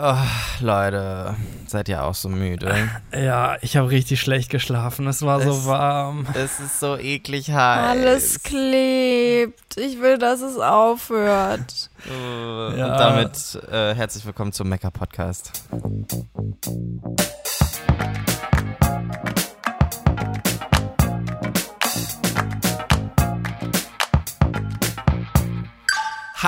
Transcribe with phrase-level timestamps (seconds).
[0.00, 0.14] Oh,
[0.60, 1.34] Leute,
[1.66, 2.88] seid ihr auch so müde?
[3.12, 5.08] Ja, ich habe richtig schlecht geschlafen.
[5.08, 6.24] Es war es, so warm.
[6.34, 7.88] Es ist so eklig heiß.
[7.88, 9.76] Alles klebt.
[9.76, 11.90] Ich will, dass es aufhört.
[12.08, 12.92] Äh, ja.
[12.92, 15.64] Und damit äh, herzlich willkommen zum Mecker Podcast.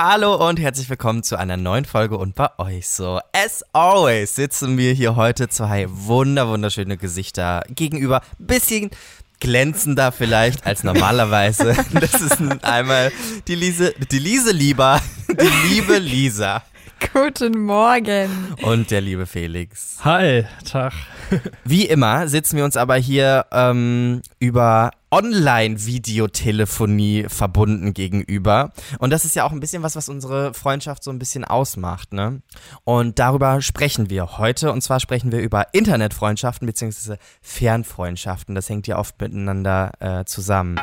[0.03, 3.21] Hallo und herzlich willkommen zu einer neuen Folge und bei euch so.
[3.35, 8.23] As always sitzen wir hier heute zwei wunder wunderschöne Gesichter gegenüber.
[8.39, 8.89] Bisschen
[9.41, 11.77] glänzender vielleicht als normalerweise.
[11.93, 13.13] Das ist einmal
[13.47, 16.63] die Lise, die Lise lieber, die liebe Lisa.
[17.13, 18.55] Guten Morgen.
[18.63, 19.99] Und der liebe Felix.
[20.03, 20.95] Hi, Tag.
[21.65, 28.73] Wie immer sitzen wir uns aber hier ähm, über Online-Videotelefonie verbunden gegenüber.
[28.99, 32.13] Und das ist ja auch ein bisschen was, was unsere Freundschaft so ein bisschen ausmacht,
[32.13, 32.43] ne?
[32.85, 34.73] Und darüber sprechen wir heute.
[34.73, 37.17] Und zwar sprechen wir über Internetfreundschaften bzw.
[37.43, 38.55] Fernfreundschaften.
[38.55, 40.81] Das hängt ja oft miteinander äh, zusammen.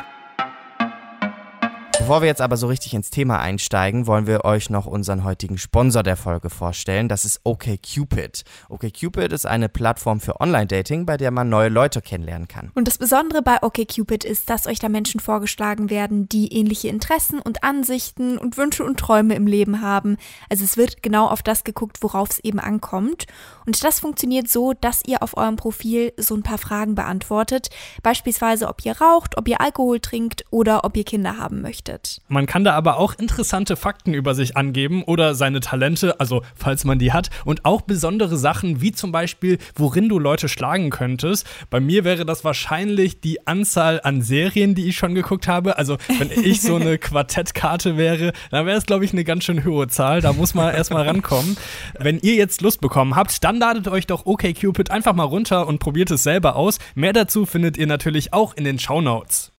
[1.98, 5.58] Bevor wir jetzt aber so richtig ins Thema einsteigen, wollen wir euch noch unseren heutigen
[5.58, 7.08] Sponsor der Folge vorstellen.
[7.08, 8.44] Das ist OkCupid.
[8.68, 12.70] OkCupid ist eine Plattform für Online-Dating, bei der man neue Leute kennenlernen kann.
[12.74, 17.40] Und das Besondere bei OkCupid ist, dass euch da Menschen vorgeschlagen werden, die ähnliche Interessen
[17.40, 20.18] und Ansichten und Wünsche und Träume im Leben haben.
[20.48, 23.26] Also es wird genau auf das geguckt, worauf es eben ankommt.
[23.66, 27.70] Und das funktioniert so, dass ihr auf eurem Profil so ein paar Fragen beantwortet.
[28.04, 32.20] Beispielsweise, ob ihr raucht, ob ihr Alkohol trinkt oder ob ihr Kinder haben möchtet berichtet.
[32.28, 36.84] Man kann da aber auch interessante Fakten über sich angeben oder seine Talente, also falls
[36.84, 41.46] man die hat, und auch besondere Sachen, wie zum Beispiel, worin du Leute schlagen könntest.
[41.70, 45.78] Bei mir wäre das wahrscheinlich die Anzahl an Serien, die ich schon geguckt habe.
[45.78, 49.64] Also, wenn ich so eine Quartettkarte wäre, dann wäre es, glaube ich, eine ganz schön
[49.64, 50.20] hohe Zahl.
[50.20, 51.56] Da muss man erstmal rankommen.
[51.98, 55.78] Wenn ihr jetzt Lust bekommen habt, dann ladet euch doch OkCupid einfach mal runter und
[55.78, 56.78] probiert es selber aus.
[56.94, 59.52] Mehr dazu findet ihr natürlich auch in den Show Notes.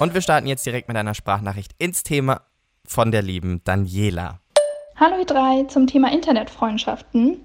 [0.00, 2.42] Und wir starten jetzt direkt mit einer Sprachnachricht ins Thema
[2.86, 4.38] von der lieben Daniela.
[4.94, 7.40] Hallo ihr drei zum Thema Internetfreundschaften.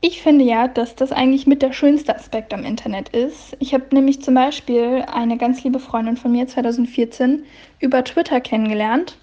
[0.00, 3.56] Ich finde ja, dass das eigentlich mit der schönste Aspekt am Internet ist.
[3.60, 7.44] Ich habe nämlich zum Beispiel eine ganz liebe Freundin von mir 2014
[7.78, 9.16] über Twitter kennengelernt.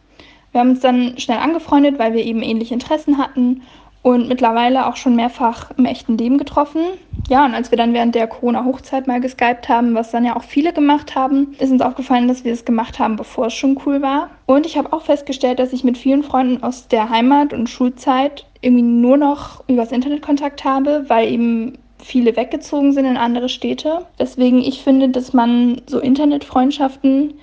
[0.53, 3.63] Wir haben uns dann schnell angefreundet, weil wir eben ähnliche Interessen hatten
[4.03, 6.81] und mittlerweile auch schon mehrfach im echten Leben getroffen.
[7.29, 10.43] Ja, und als wir dann während der Corona-Hochzeit mal geskypt haben, was dann ja auch
[10.43, 14.01] viele gemacht haben, ist uns aufgefallen, dass wir es gemacht haben, bevor es schon cool
[14.01, 14.29] war.
[14.45, 18.45] Und ich habe auch festgestellt, dass ich mit vielen Freunden aus der Heimat und Schulzeit
[18.59, 24.05] irgendwie nur noch übers Internet Kontakt habe, weil eben viele weggezogen sind in andere Städte.
[24.19, 27.35] Deswegen ich finde, dass man so Internetfreundschaften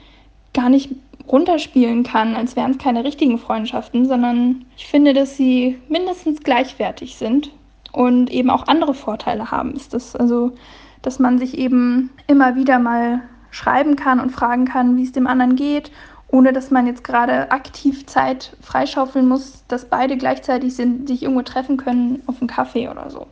[0.52, 0.90] gar nicht
[1.30, 7.16] runterspielen kann, als wären es keine richtigen Freundschaften, sondern ich finde, dass sie mindestens gleichwertig
[7.16, 7.50] sind
[7.92, 9.74] und eben auch andere Vorteile haben.
[9.74, 10.52] Ist das also,
[11.02, 15.26] dass man sich eben immer wieder mal schreiben kann und fragen kann, wie es dem
[15.26, 15.90] anderen geht,
[16.28, 21.42] ohne dass man jetzt gerade aktiv Zeit freischaufeln muss, dass beide gleichzeitig sind, sich irgendwo
[21.42, 23.26] treffen können auf einen Kaffee oder so.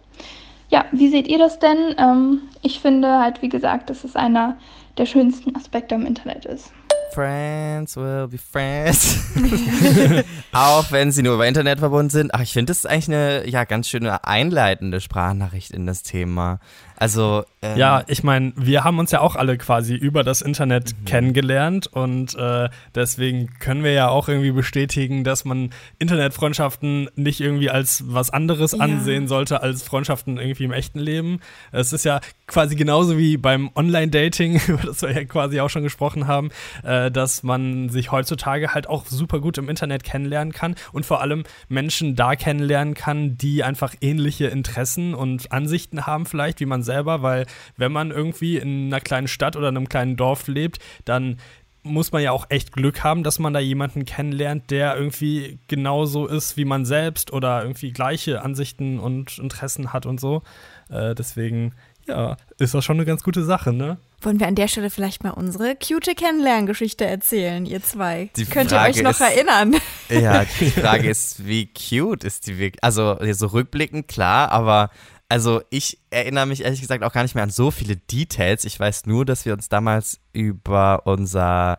[0.70, 1.94] Ja, wie seht ihr das denn?
[1.96, 4.56] Ähm, ich finde halt, wie gesagt, dass es einer
[4.98, 6.72] der schönsten Aspekte am Internet ist.
[7.12, 9.18] Friends will be friends.
[10.52, 12.34] Auch wenn sie nur über Internet verbunden sind.
[12.34, 16.60] Ach, ich finde, das ist eigentlich eine ja, ganz schöne einleitende Sprachnachricht in das Thema.
[16.98, 20.94] Also ähm, ja, ich meine, wir haben uns ja auch alle quasi über das Internet
[20.98, 21.04] mhm.
[21.04, 25.70] kennengelernt und äh, deswegen können wir ja auch irgendwie bestätigen, dass man
[26.00, 28.80] Internetfreundschaften nicht irgendwie als was anderes ja.
[28.80, 31.38] ansehen sollte als Freundschaften irgendwie im echten Leben.
[31.70, 35.84] Es ist ja quasi genauso wie beim Online-Dating, über das wir ja quasi auch schon
[35.84, 36.50] gesprochen haben,
[36.82, 41.20] äh, dass man sich heutzutage halt auch super gut im Internet kennenlernen kann und vor
[41.20, 46.82] allem Menschen da kennenlernen kann, die einfach ähnliche Interessen und Ansichten haben, vielleicht wie man
[46.88, 51.36] selber, weil wenn man irgendwie in einer kleinen Stadt oder einem kleinen Dorf lebt, dann
[51.82, 56.26] muss man ja auch echt Glück haben, dass man da jemanden kennenlernt, der irgendwie genauso
[56.26, 60.42] ist wie man selbst oder irgendwie gleiche Ansichten und Interessen hat und so.
[60.90, 61.74] Äh, deswegen,
[62.06, 63.98] ja, ist das schon eine ganz gute Sache, ne?
[64.20, 68.30] Wollen wir an der Stelle vielleicht mal unsere cute Kennenlerngeschichte erzählen, ihr zwei?
[68.36, 69.76] Die Könnt Frage ihr euch noch ist, erinnern?
[70.08, 72.82] Ja, die Frage ist, wie cute ist die wirklich?
[72.82, 74.90] Also, so rückblickend, klar, aber
[75.28, 78.64] also ich erinnere mich ehrlich gesagt auch gar nicht mehr an so viele Details.
[78.64, 81.78] Ich weiß nur, dass wir uns damals über unser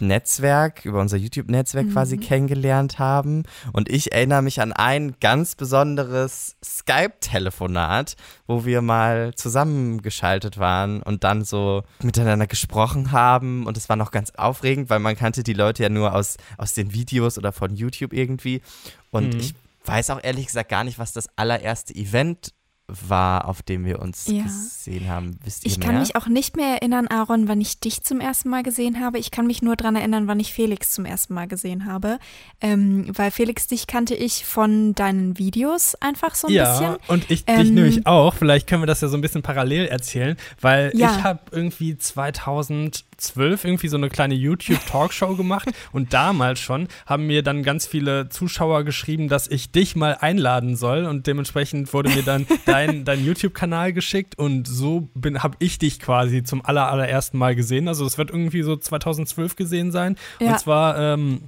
[0.00, 1.92] Netzwerk, über unser YouTube-Netzwerk mhm.
[1.92, 3.44] quasi kennengelernt haben.
[3.72, 8.16] Und ich erinnere mich an ein ganz besonderes Skype-Telefonat,
[8.46, 13.66] wo wir mal zusammengeschaltet waren und dann so miteinander gesprochen haben.
[13.66, 16.74] Und es war noch ganz aufregend, weil man kannte die Leute ja nur aus, aus
[16.74, 18.62] den Videos oder von YouTube irgendwie.
[19.10, 19.40] Und mhm.
[19.40, 19.54] ich
[19.86, 22.52] weiß auch ehrlich gesagt gar nicht, was das allererste Event
[22.86, 24.42] war, auf dem wir uns Ja.
[24.42, 25.38] gesehen haben.
[25.42, 25.88] Wisst ihr Ich mehr?
[25.88, 29.18] kann mich auch nicht mehr erinnern, Aaron, wann ich dich zum ersten Mal gesehen habe.
[29.18, 32.18] Ich kann mich nur daran erinnern, wann ich Felix zum ersten Mal gesehen habe.
[32.60, 36.96] Ähm, weil Felix, dich kannte ich von deinen Videos einfach so ein ja, bisschen.
[37.08, 38.34] und ich dich Ähm, nämlich auch.
[38.34, 41.16] Vielleicht können wir das ja so ein bisschen parallel erzählen, weil Ja.
[41.16, 41.96] ich habe irgendwie
[43.16, 48.28] 2012 irgendwie so eine kleine YouTube-Talkshow gemacht und damals schon haben mir dann ganz viele
[48.28, 53.24] Zuschauer geschrieben, dass ich dich mal einladen soll und dementsprechend wurde mir dann dein, dein
[53.24, 55.08] YouTube-Kanal geschickt und so
[55.38, 57.88] habe ich dich quasi zum aller, allerersten Mal gesehen.
[57.88, 60.52] Also es wird irgendwie so 2012 gesehen sein Ja.
[60.52, 61.42] und zwar ähm,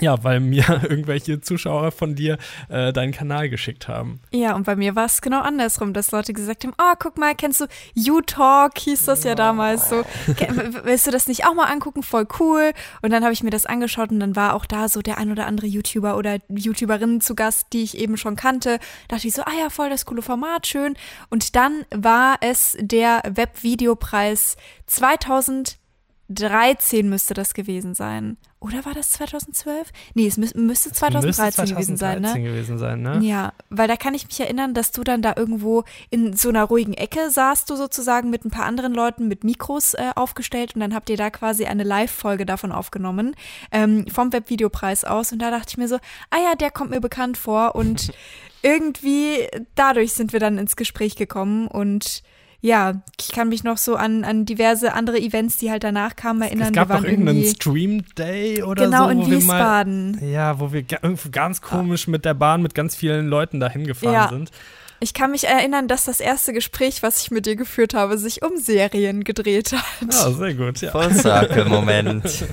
[0.00, 2.38] ja, weil mir irgendwelche Zuschauer von dir
[2.68, 4.20] äh, deinen Kanal geschickt haben.
[4.30, 7.34] Ja, und bei mir war es genau andersrum, dass Leute gesagt haben, oh, guck mal,
[7.34, 7.66] kennst du
[7.96, 10.04] U-Talk, hieß das ja damals so.
[10.84, 12.02] Willst du das nicht auch mal angucken?
[12.02, 12.72] Voll cool.
[13.02, 15.30] Und dann habe ich mir das angeschaut und dann war auch da so der ein
[15.30, 18.78] oder andere YouTuber oder YouTuberin zu Gast, die ich eben schon kannte.
[19.08, 20.94] dachte ich so, ah ja, voll das coole Format, schön.
[21.30, 24.56] Und dann war es der Webvideopreis
[26.28, 28.36] 2013 müsste das gewesen sein.
[28.58, 29.92] Oder war das 2012?
[30.14, 32.28] Nee, es mü müsste 2013 Müsste gewesen sein, ne?
[32.28, 33.20] 2013 gewesen sein, ne?
[33.22, 36.64] Ja, weil da kann ich mich erinnern, dass du dann da irgendwo in so einer
[36.64, 40.80] ruhigen Ecke saßt du sozusagen mit ein paar anderen Leuten mit Mikros äh, aufgestellt und
[40.80, 43.36] dann habt ihr da quasi eine Live-Folge davon aufgenommen
[43.70, 45.96] ähm, vom Webvideopreis aus und da dachte ich mir so,
[46.30, 48.12] ah ja, der kommt mir bekannt vor und
[48.62, 49.46] irgendwie
[49.76, 52.22] dadurch sind wir dann ins Gespräch gekommen und
[52.66, 56.42] ja, ich kann mich noch so an, an diverse andere Events, die halt danach kamen,
[56.42, 56.66] erinnern.
[56.68, 60.32] Es gab doch irgendeinen Stream Day oder genau so, in wo wir mal Wiesbaden.
[60.32, 64.28] ja, wo wir ganz komisch mit der Bahn mit ganz vielen Leuten dahin gefahren Ja.
[64.28, 64.50] sind.
[64.98, 68.42] Ich kann mich erinnern, dass das erste Gespräch, was ich mit dir geführt habe, sich
[68.42, 70.12] um Serien gedreht hat.
[70.12, 70.90] Ja, sehr gut, ja.
[70.90, 72.24] Full Circle Moment.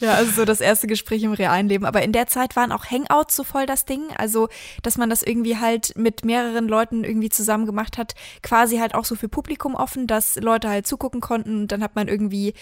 [0.00, 1.86] Ja, also so das erste Gespräch im realen Leben.
[1.86, 4.02] Aber in der Zeit waren auch Hangouts so voll das Ding.
[4.16, 4.48] Also,
[4.82, 8.14] dass man das irgendwie halt mit mehreren Leuten irgendwie zusammen gemacht hat.
[8.42, 11.62] Quasi halt auch so für Publikum offen, dass Leute halt zugucken konnten.
[11.62, 12.54] Und dann hat man irgendwie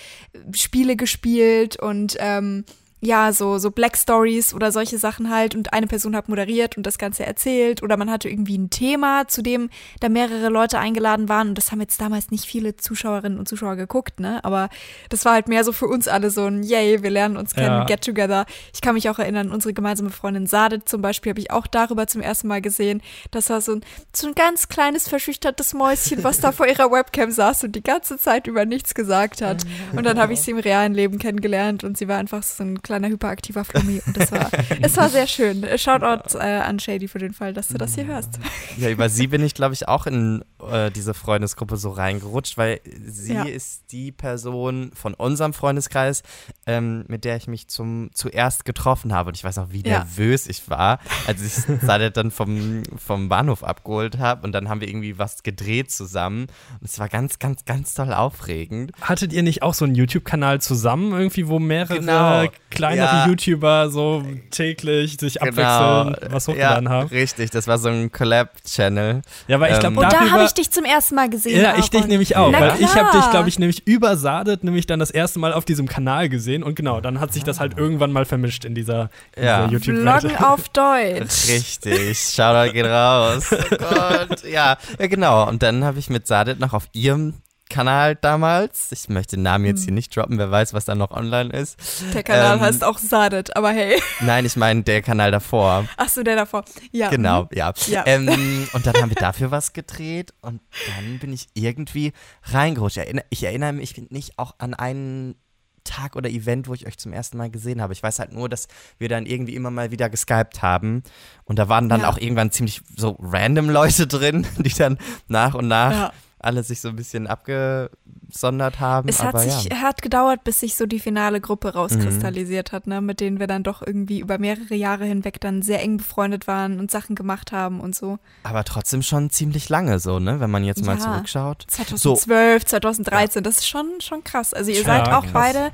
[0.52, 2.64] Spiele gespielt und ähm,
[3.04, 6.84] ja, so, so Black Stories oder solche Sachen halt und eine Person hat moderiert und
[6.86, 9.68] das Ganze erzählt oder man hatte irgendwie ein Thema, zu dem
[10.00, 13.76] da mehrere Leute eingeladen waren und das haben jetzt damals nicht viele Zuschauerinnen und Zuschauer
[13.76, 14.68] geguckt, ne, aber
[15.10, 17.66] das war halt mehr so für uns alle so ein Yay, wir lernen uns kennen,
[17.66, 17.84] Ja.
[17.84, 18.46] get together.
[18.72, 22.06] Ich kann mich auch erinnern, unsere gemeinsame Freundin Sadet zum Beispiel habe ich auch darüber
[22.06, 23.02] zum ersten Mal gesehen.
[23.30, 23.80] Das war so ein,
[24.14, 28.18] so ein ganz kleines, verschüchtertes Mäuschen, was da vor ihrer Webcam saß und die ganze
[28.18, 29.64] Zeit über nichts gesagt hat.
[29.94, 32.82] Und dann habe ich sie im realen Leben kennengelernt und sie war einfach so ein
[32.94, 34.50] kleiner hyperaktiver Flummi und das war,
[34.80, 35.66] es war sehr schön.
[35.76, 38.38] Shoutout äh, an Shady für den Fall, dass du das hier hörst.
[38.76, 42.80] Ja, über sie bin ich, glaube ich, auch in äh, diese Freundesgruppe so reingerutscht, weil
[43.06, 43.44] sie Ja.
[43.44, 46.22] ist die Person von unserem Freundeskreis,
[46.66, 49.28] ähm, mit der ich mich zum zuerst getroffen habe.
[49.28, 49.98] Und ich weiß noch, wie Ja.
[50.00, 51.52] nervös ich war, als ich
[51.82, 54.44] Sadet dann vom, vom Bahnhof abgeholt habe.
[54.44, 56.46] Und dann haben wir irgendwie was gedreht zusammen.
[56.80, 58.90] Und es war ganz, ganz, ganz toll aufregend.
[59.00, 62.46] Hattet ihr nicht auch so einen YouTube-Kanal zusammen, irgendwie, wo mehrere Genau.
[62.74, 63.26] Kleinere Ja.
[63.26, 65.50] YouTuber so täglich sich Genau.
[65.50, 67.08] abwechselnd was hochgeladen ja, haben?
[67.08, 69.22] Richtig, das war so ein Collab-Channel.
[69.48, 71.60] Ja, weil ich Ähm, glaube, Und da habe ich dich zum ersten Mal gesehen.
[71.60, 73.30] ja, ich dich nämlich auch, Na weil ich habe dich, klar.
[73.30, 76.74] glaube ich, nämlich über Sadet nämlich dann das erste Mal auf diesem Kanal gesehen und
[76.74, 79.66] genau, dann hat sich das halt irgendwann mal vermischt in dieser, in Ja.
[79.66, 80.20] dieser YouTube-Welt.
[80.20, 81.48] Vloggen auf Deutsch.
[81.48, 83.50] Richtig, Shoutout geht raus.
[83.52, 85.48] Oh Gott, ja, ja genau.
[85.48, 87.34] Und dann habe ich mit Sadet noch auf ihrem
[87.74, 91.10] Kanal damals, ich möchte den Namen jetzt hier nicht droppen, wer weiß, was da noch
[91.10, 91.76] online ist.
[92.14, 94.00] Der Kanal Ähm, heißt auch Sadet, aber hey.
[94.20, 95.84] Nein, ich meine der Kanal davor.
[95.96, 96.64] Ach so, der davor.
[96.92, 97.08] Ja.
[97.10, 97.72] Genau, ja.
[97.88, 98.04] Ja.
[98.06, 100.60] Ähm, und dann haben wir dafür was gedreht und
[100.94, 102.12] dann bin ich irgendwie
[102.44, 102.98] reingerutscht.
[102.98, 105.34] Ich erinnere, ich erinnere mich nicht auch an einen
[105.82, 107.92] Tag oder Event, wo ich euch zum ersten Mal gesehen habe.
[107.92, 111.02] Ich weiß halt nur, dass wir dann irgendwie immer mal wieder geskypt haben
[111.44, 112.08] und da waren dann Ja.
[112.08, 116.12] auch irgendwann ziemlich so random Leute drin, die dann nach und nach Ja.
[116.44, 119.08] Alle sich so ein bisschen abgesondert haben.
[119.08, 119.76] Es hat sich ja.
[119.82, 123.62] hat gedauert, bis sich so die finale Gruppe rauskristallisiert hat, ne, mit denen wir dann
[123.62, 127.80] doch irgendwie über mehrere Jahre hinweg dann sehr eng befreundet waren und Sachen gemacht haben
[127.80, 128.18] und so.
[128.42, 131.00] aber trotzdem schon ziemlich lange so, ne, wenn man jetzt mal Ja.
[131.00, 131.64] zurückschaut.
[131.68, 134.54] 2012, 2013, das ist schon schon krass.
[134.54, 135.32] Also ihr Ja, seid auch krass.
[135.32, 135.70] beide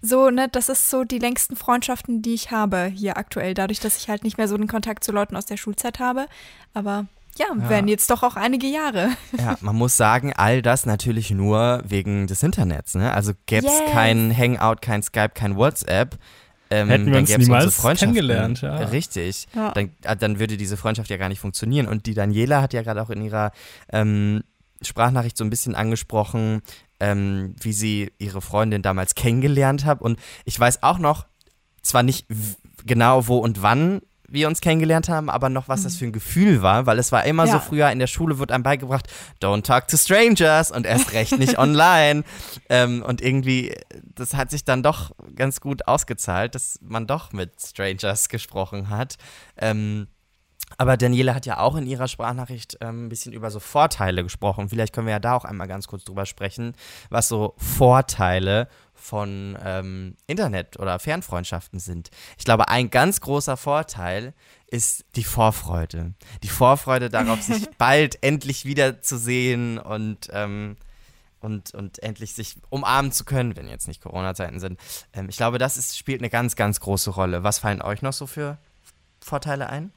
[0.00, 3.96] so, ne, das ist so die längsten Freundschaften, die ich habe hier aktuell, dadurch, dass
[3.96, 6.26] ich halt nicht mehr so den Kontakt zu Leuten aus der Schulzeit habe,
[6.74, 7.06] aber
[7.38, 9.10] ja, werden jetzt doch auch einige Jahre.
[9.38, 12.94] Ja, man muss sagen, all das natürlich nur wegen des Internets.
[12.94, 13.12] Ne?
[13.12, 13.92] Also gäbe es Yes.
[13.92, 16.16] kein Hangout, kein Skype, kein WhatsApp.
[16.70, 18.14] Ähm, Hätten wir dann uns niemals Freundschaften.
[18.14, 18.76] kennengelernt, ja.
[18.76, 19.46] Richtig.
[19.54, 19.72] Ja.
[19.72, 21.86] Dann, äh, dann würde diese Freundschaft ja gar nicht funktionieren.
[21.86, 23.52] Und die Daniela hat ja gerade auch in ihrer
[23.92, 24.42] ähm,
[24.82, 26.62] Sprachnachricht so ein bisschen angesprochen,
[27.00, 30.00] ähm, wie sie ihre Freundin damals kennengelernt hat.
[30.00, 31.26] Und ich weiß auch noch,
[31.82, 32.26] zwar nicht
[32.86, 36.62] genau wo und wann wir uns kennengelernt haben, aber noch was das für ein Gefühl
[36.62, 37.52] war, weil es war immer Ja.
[37.52, 39.06] so früher in der Schule wird einem beigebracht,
[39.42, 42.24] don't talk to strangers und erst recht nicht online.
[42.68, 43.74] Ähm, und irgendwie,
[44.14, 49.16] das hat sich dann doch ganz gut ausgezahlt, dass man doch mit Strangers gesprochen hat.
[49.56, 50.08] Ähm,
[50.78, 54.68] aber Daniele hat ja auch in ihrer Sprachnachricht ähm, ein bisschen über so Vorteile gesprochen.
[54.70, 56.74] Vielleicht können wir ja da auch einmal ganz kurz drüber sprechen,
[57.10, 58.68] was so Vorteile
[59.04, 62.10] von ähm, Internet- oder Fernfreundschaften sind.
[62.38, 64.32] Ich glaube, ein ganz großer Vorteil
[64.66, 66.14] ist die Vorfreude.
[66.42, 70.78] Die Vorfreude darauf, sich bald endlich wiederzusehen und, ähm,
[71.40, 74.80] und, und endlich sich umarmen zu können, wenn jetzt nicht Corona-Zeiten sind.
[75.12, 77.42] Ähm, ich glaube, das ist, spielt eine ganz, ganz große Rolle.
[77.42, 78.56] Was fallen euch noch so für
[79.20, 79.92] Vorteile ein?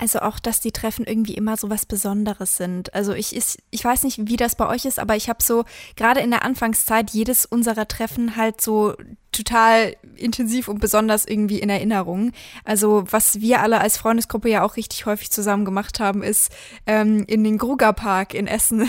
[0.00, 2.94] Also auch, dass die Treffen irgendwie immer so was Besonderes sind.
[2.94, 5.64] Also ich, ich, ich weiß nicht, wie das bei euch ist, aber ich habe so
[5.94, 8.94] gerade in der Anfangszeit jedes unserer Treffen halt so
[9.30, 12.32] total intensiv und besonders irgendwie in Erinnerung.
[12.64, 16.50] Also was wir alle als Freundesgruppe ja auch richtig häufig zusammen gemacht haben, ist
[16.86, 18.88] ähm, in den Gruger Park in Essen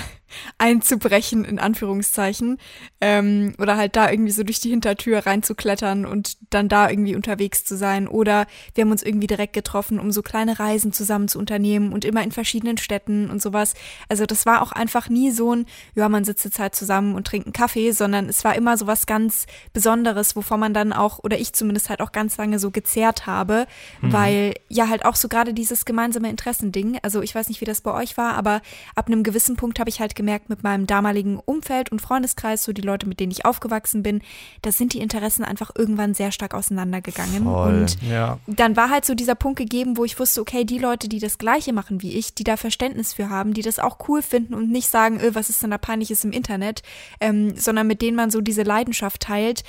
[0.57, 2.57] einzubrechen, in Anführungszeichen.
[2.99, 7.65] Ähm, oder halt da irgendwie so durch die Hintertür reinzuklettern und dann da irgendwie unterwegs
[7.65, 8.07] zu sein.
[8.07, 12.05] Oder wir haben uns irgendwie direkt getroffen, um so kleine Reisen zusammen zu unternehmen und
[12.05, 13.73] immer in verschiedenen Städten und sowas.
[14.09, 17.27] Also das war auch einfach nie so ein, ja, man sitzt jetzt halt zusammen und
[17.27, 21.19] trinkt einen Kaffee, sondern es war immer so was ganz Besonderes, wovon man dann auch,
[21.19, 23.67] oder ich zumindest halt auch ganz lange so gezehrt habe,
[24.01, 27.81] weil ja halt auch so gerade dieses gemeinsame Interessending, also ich weiß nicht, wie das
[27.81, 28.61] bei euch war, aber
[28.95, 32.73] ab einem gewissen Punkt habe ich halt gemerkt mit meinem damaligen Umfeld und Freundeskreis, so
[32.73, 34.21] die Leute, mit denen ich aufgewachsen bin,
[34.61, 37.43] da sind die Interessen einfach irgendwann sehr stark auseinandergegangen.
[37.43, 37.73] Voll.
[37.81, 38.37] Und Ja.
[38.45, 41.39] dann war halt so dieser Punkt gegeben, wo ich wusste, okay, die Leute, die das
[41.39, 44.69] Gleiche machen wie ich, die da Verständnis für haben, die das auch cool finden und
[44.69, 46.83] nicht sagen, öh, was ist denn da peinliches im Internet,
[47.19, 49.63] ähm, sondern mit denen man so diese Leidenschaft teilt,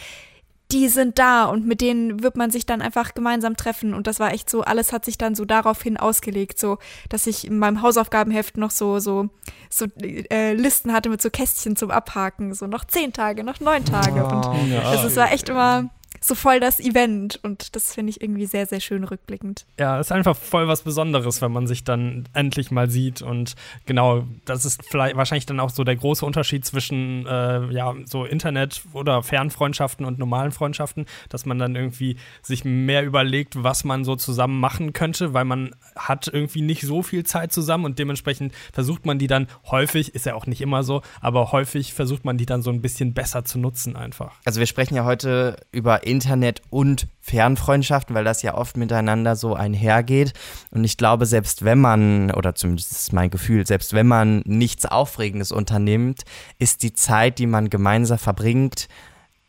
[0.72, 3.94] die sind da und mit denen wird man sich dann einfach gemeinsam treffen.
[3.94, 7.46] Und das war echt so, alles hat sich dann so daraufhin ausgelegt, so, dass ich
[7.46, 9.28] in meinem Hausaufgabenheft noch so, so,
[9.68, 13.84] so äh, Listen hatte mit so Kästchen zum Abhaken, so noch zehn Tage, noch neun
[13.84, 14.24] Tage.
[14.24, 14.82] Und Ja.
[14.82, 15.90] also es war echt immer
[16.24, 19.66] so voll das Event und das finde ich irgendwie sehr, sehr schön rückblickend.
[19.78, 23.22] Ja, ist einfach voll was Besonderes, wenn man sich dann endlich mal sieht.
[23.22, 23.54] Und
[23.86, 28.24] genau, das ist vielleicht wahrscheinlich dann auch so der große Unterschied zwischen äh, ja, so
[28.24, 34.04] Internet- oder Fernfreundschaften und normalen Freundschaften, dass man dann irgendwie sich mehr überlegt, was man
[34.04, 38.54] so zusammen machen könnte, weil man hat irgendwie nicht so viel Zeit zusammen und dementsprechend
[38.72, 42.36] versucht man die dann häufig, ist ja auch nicht immer so, aber häufig versucht man
[42.36, 44.34] die dann so ein bisschen besser zu nutzen einfach.
[44.44, 49.54] Also wir sprechen ja heute über Internet und Fernfreundschaften, weil das ja oft miteinander so
[49.54, 50.34] einhergeht.
[50.70, 54.84] Und ich glaube, selbst wenn man, oder zumindest ist mein Gefühl, selbst wenn man nichts
[54.84, 56.22] Aufregendes unternimmt,
[56.58, 58.88] ist die Zeit, die man gemeinsam verbringt,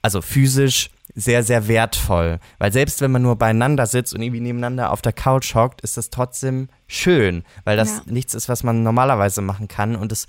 [0.01, 2.39] also physisch, sehr, sehr wertvoll.
[2.57, 5.97] Weil selbst wenn man nur beieinander sitzt und irgendwie nebeneinander auf der Couch hockt, ist
[5.97, 8.01] das trotzdem schön, weil das Ja.
[8.13, 9.95] nichts ist, was man normalerweise machen kann.
[9.95, 10.25] Und es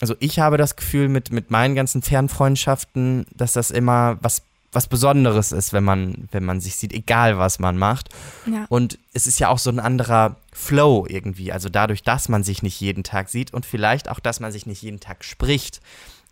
[0.00, 4.86] also ich habe das Gefühl mit, mit meinen ganzen Fernfreundschaften, dass das immer was, was
[4.86, 8.10] Besonderes ist, wenn man, wenn man sich sieht, egal was man macht.
[8.46, 8.66] Ja.
[8.68, 11.52] Und es ist ja auch so ein anderer Flow irgendwie.
[11.52, 14.66] Also dadurch, dass man sich nicht jeden Tag sieht und vielleicht auch, dass man sich
[14.66, 15.80] nicht jeden Tag spricht,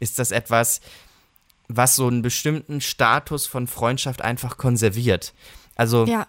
[0.01, 0.81] ist das etwas,
[1.69, 5.33] was so einen bestimmten Status von Freundschaft einfach konserviert.
[5.75, 6.27] Also Ja,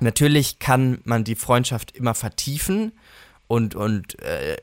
[0.00, 2.92] Natürlich kann man die Freundschaft immer vertiefen
[3.50, 4.56] und, und äh,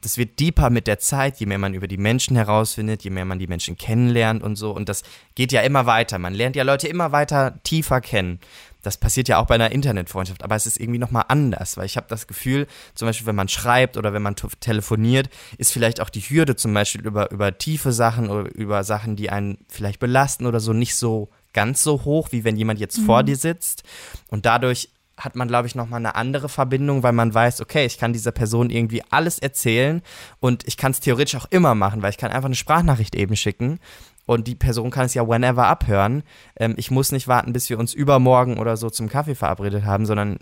[0.00, 3.24] das wird deeper mit der Zeit, je mehr man über die Menschen herausfindet, je mehr
[3.24, 4.72] man die Menschen kennenlernt und so.
[4.72, 5.04] Und das
[5.36, 6.18] geht ja immer weiter.
[6.18, 8.40] Man lernt ja Leute immer weiter tiefer kennen.
[8.82, 11.96] Das passiert ja auch bei einer Internetfreundschaft, aber es ist irgendwie nochmal anders, weil ich
[11.96, 16.10] habe das Gefühl, zum Beispiel, wenn man schreibt oder wenn man telefoniert, ist vielleicht auch
[16.10, 20.46] die Hürde zum Beispiel über, über tiefe Sachen oder über Sachen, die einen vielleicht belasten
[20.46, 23.84] oder so, nicht so ganz so hoch, wie wenn jemand jetzt vor dir sitzt.
[24.26, 24.88] Und dadurch
[25.24, 28.32] hat man, glaube ich, nochmal eine andere Verbindung, weil man weiß, okay, ich kann dieser
[28.32, 30.02] Person irgendwie alles erzählen
[30.40, 33.36] und ich kann es theoretisch auch immer machen, weil ich kann einfach eine Sprachnachricht eben
[33.36, 33.78] schicken
[34.26, 36.22] und die Person kann es ja whenever abhören.
[36.56, 40.06] Ähm, ich muss nicht warten, bis wir uns übermorgen oder so zum Kaffee verabredet haben,
[40.06, 40.38] sondern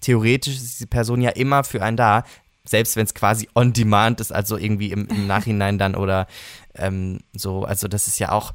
[0.00, 2.24] theoretisch ist die Person ja immer für einen da,
[2.64, 6.26] selbst wenn es quasi on demand ist, also irgendwie im, im Nachhinein dann oder
[6.74, 7.64] ähm, so.
[7.64, 8.52] Also das ist ja auch,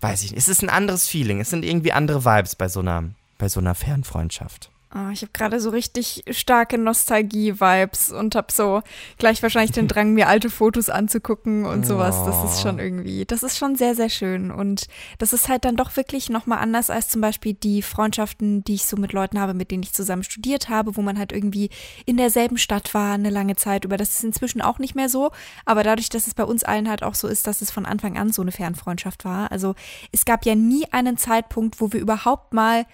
[0.00, 2.80] weiß ich nicht, es ist ein anderes Feeling, es sind irgendwie andere Vibes bei so
[2.80, 3.04] einer,
[3.38, 4.70] bei so einer Fernfreundschaft.
[4.96, 8.80] Oh, ich habe gerade so richtig starke Nostalgie-Vibes und habe so
[9.18, 12.24] gleich wahrscheinlich den Drang, mir alte Fotos anzugucken und sowas.
[12.24, 14.52] Das ist schon irgendwie, das ist schon sehr, sehr schön.
[14.52, 14.86] Und
[15.18, 18.86] das ist halt dann doch wirklich nochmal anders als zum Beispiel die Freundschaften, die ich
[18.86, 21.70] so mit Leuten habe, mit denen ich zusammen studiert habe, wo man halt irgendwie
[22.06, 23.84] in derselben Stadt war eine lange Zeit.
[23.84, 25.32] Über das ist inzwischen auch nicht mehr so.
[25.64, 28.16] Aber dadurch, dass es bei uns allen halt auch so ist, dass es von Anfang
[28.16, 29.50] an so eine Fernfreundschaft war.
[29.50, 29.74] Also
[30.12, 32.86] es gab ja nie einen Zeitpunkt, wo wir überhaupt mal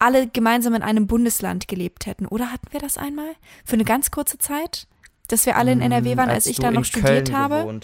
[0.00, 2.26] alle gemeinsam in einem Bundesland gelebt hätten.
[2.26, 3.30] Oder hatten wir das einmal?
[3.64, 4.88] Für eine ganz kurze Zeit?
[5.30, 7.80] dass wir alle in NRW waren, als, als ich da noch studiert Köln habe.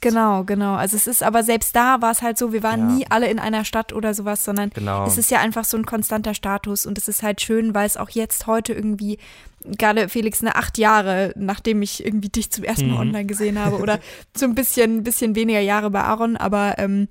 [0.00, 0.74] Genau, genau.
[0.74, 2.94] Also es ist, aber selbst da war es halt so, wir waren ja.
[2.96, 5.06] nie alle in einer Stadt oder sowas, sondern genau.
[5.06, 7.96] es ist ja einfach so ein konstanter Status und es ist halt schön, weil es
[7.96, 9.18] auch jetzt heute irgendwie
[9.64, 13.00] gerade Felix eine acht Jahre, nachdem ich irgendwie dich zum ersten Mal mhm.
[13.00, 13.98] online gesehen habe oder
[14.36, 17.08] so ein bisschen, bisschen weniger Jahre bei Aaron, aber ähm,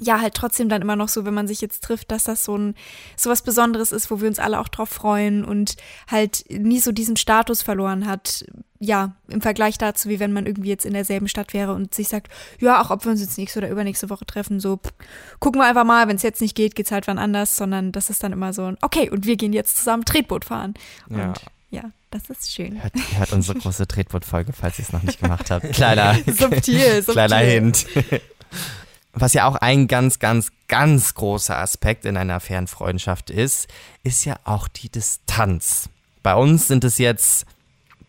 [0.00, 2.56] ja, halt trotzdem dann immer noch so, wenn man sich jetzt trifft, dass das so
[2.56, 2.74] ein
[3.16, 5.76] so was Besonderes ist, wo wir uns alle auch drauf freuen und
[6.08, 8.44] halt nie so diesen Status verloren hat.
[8.78, 12.08] Ja, im Vergleich dazu, wie wenn man irgendwie jetzt in derselben Stadt wäre und sich
[12.08, 14.92] sagt, ja, auch ob wir uns jetzt nächste oder übernächste Woche treffen, so pff,
[15.38, 18.10] gucken wir einfach mal, wenn es jetzt nicht geht, geht's halt wann anders, sondern das
[18.10, 20.74] ist dann immer so ein, okay, und wir gehen jetzt zusammen Tretboot fahren.
[21.08, 21.32] Und ja.
[21.70, 22.82] ja das ist schön.
[22.82, 25.72] Hört, hört unsere große Tretboot-Folge, falls ihr es noch nicht gemacht habt.
[25.72, 27.14] Kleiner, subtil, subtil.
[27.14, 27.86] kleiner Hint.
[29.14, 33.68] Was ja auch ein ganz, ganz, ganz großer Aspekt in einer fairen Freundschaft ist,
[34.02, 35.90] ist ja auch die Distanz.
[36.22, 37.44] Bei uns sind es jetzt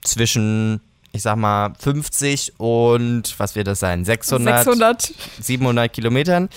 [0.01, 0.79] zwischen,
[1.11, 5.13] ich sag mal, 50 und, was wird das sein, 600, 600.
[5.41, 6.47] 700 Kilometern.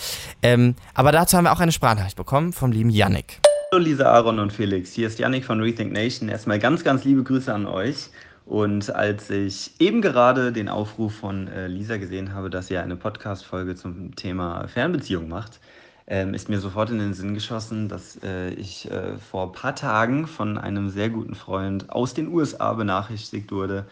[0.42, 3.40] Ähm, aber dazu haben wir auch eine Sprachnachricht bekommen vom lieben Yannick.
[3.72, 6.28] Hallo Lisa, Aaron und Felix, hier ist Yannick von Rethink Nation.
[6.28, 8.10] Erstmal ganz, ganz liebe Grüße an euch.
[8.46, 12.96] Und als ich eben gerade den Aufruf von äh, Lisa gesehen habe, dass sie eine
[12.96, 15.58] Podcast-Folge zum Thema Fernbeziehung macht,
[16.06, 19.74] ähm, ist mir sofort in den Sinn geschossen, dass äh, ich äh, vor ein paar
[19.74, 23.84] Tagen von einem sehr guten Freund aus den USA benachrichtigt wurde,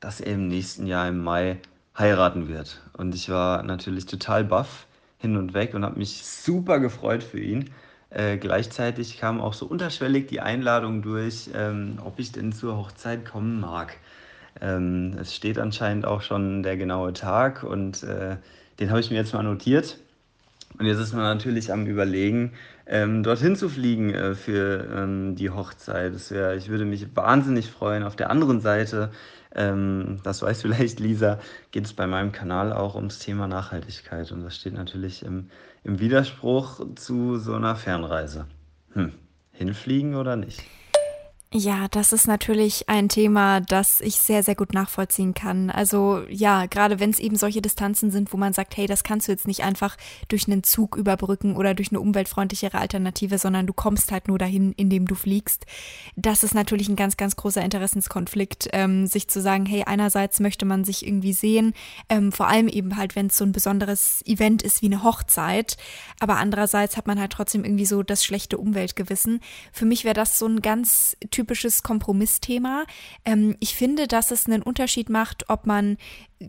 [0.00, 1.58] dass er im nächsten Jahr im Mai
[1.98, 2.80] heiraten wird.
[2.96, 4.86] Und ich war natürlich total baff
[5.18, 7.70] hin und weg und habe mich super gefreut für ihn.
[8.10, 13.24] Äh, gleichzeitig kam auch so unterschwellig die Einladung durch, ähm, ob ich denn zur Hochzeit
[13.24, 13.96] kommen mag.
[14.60, 18.36] Ähm, es steht anscheinend auch schon der genaue Tag und äh,
[18.80, 19.98] den habe ich mir jetzt mal notiert.
[20.78, 22.52] Und jetzt ist man natürlich am Überlegen,
[22.86, 26.14] ähm, dorthin zu fliegen äh, für ähm, die Hochzeit.
[26.14, 28.02] Das wär, ich würde mich wahnsinnig freuen.
[28.02, 29.10] Auf der anderen Seite,
[29.54, 31.38] ähm, das weiß vielleicht Lisa,
[31.72, 34.30] geht es bei meinem Kanal auch ums Thema Nachhaltigkeit.
[34.30, 35.50] Und das steht natürlich im
[35.88, 38.46] im Widerspruch zu so einer Fernreise.
[38.92, 39.14] Hm,
[39.52, 40.62] hinfliegen oder nicht?
[41.50, 45.70] Ja, das ist natürlich ein Thema, das ich sehr, sehr gut nachvollziehen kann.
[45.70, 49.28] Also ja, gerade wenn es eben solche Distanzen sind, wo man sagt, hey, das kannst
[49.28, 49.96] du jetzt nicht einfach
[50.28, 54.74] durch einen Zug überbrücken oder durch eine umweltfreundlichere Alternative, sondern du kommst halt nur dahin,
[54.76, 55.64] indem du fliegst.
[56.16, 60.66] Das ist natürlich ein ganz, ganz großer Interessenskonflikt, ähm, sich zu sagen, hey, einerseits möchte
[60.66, 61.72] man sich irgendwie sehen,
[62.10, 65.78] ähm, vor allem eben halt, wenn es so ein besonderes Event ist wie eine Hochzeit,
[66.20, 69.40] aber andererseits hat man halt trotzdem irgendwie so das schlechte Umweltgewissen.
[69.72, 72.84] Für mich wäre das so ein ganz typisches Kompromissthema.
[73.24, 75.96] Ähm, ich finde, dass es einen Unterschied macht, ob man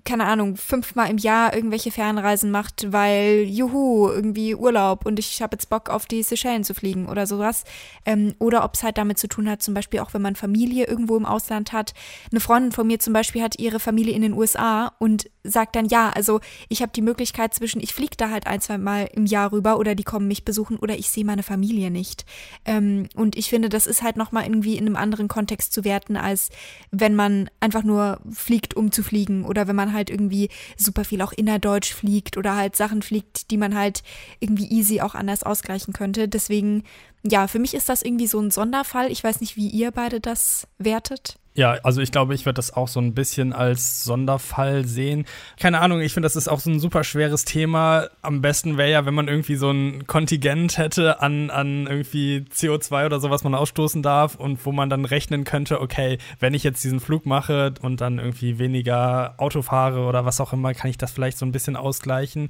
[0.04, 5.56] keine Ahnung, fünfmal im Jahr irgendwelche Fernreisen macht, weil juhu, irgendwie Urlaub und ich habe
[5.56, 7.64] jetzt Bock auf die Seychellen zu fliegen oder sowas.
[8.06, 10.86] Ähm, oder ob es halt damit zu tun hat, zum Beispiel auch wenn man Familie
[10.86, 11.94] irgendwo im Ausland hat.
[12.32, 15.86] Eine Freundin von mir zum Beispiel hat ihre Familie in den USA und sagt dann,
[15.86, 19.26] ja, also ich habe die Möglichkeit zwischen, ich fliege da halt ein, zwei Mal im
[19.26, 22.26] Jahr rüber oder die kommen mich besuchen oder ich sehe meine Familie nicht.
[22.66, 26.18] Ähm, und ich finde, das ist halt nochmal irgendwie in einem anderen Kontext zu werten,
[26.18, 26.50] als
[26.92, 31.22] wenn man einfach nur fliegt, um zu fliegen oder wenn man halt irgendwie super viel
[31.22, 34.04] auch innerdeutsch fliegt oder halt Sachen fliegt, die man halt
[34.40, 36.28] irgendwie easy auch anders ausgleichen könnte.
[36.28, 36.84] Deswegen,
[37.24, 39.12] ja, für mich ist das irgendwie so ein Sonderfall.
[39.12, 41.38] Ich weiß nicht, wie ihr beide das wertet.
[41.60, 45.26] Ja, also ich glaube, ich würde das auch so ein bisschen als Sonderfall sehen.
[45.60, 48.08] Keine Ahnung, ich finde, das ist auch so ein super schweres Thema.
[48.22, 53.08] Am besten wäre ja, wenn man irgendwie so ein Kontingent hätte an, an irgendwie CO2
[53.08, 56.64] oder so, was man ausstoßen darf und wo man dann rechnen könnte, okay, wenn ich
[56.64, 60.90] jetzt diesen Flug mache und dann irgendwie weniger Auto fahre oder was auch immer, kann
[60.90, 62.48] ich das vielleicht so ein bisschen ausgleichen.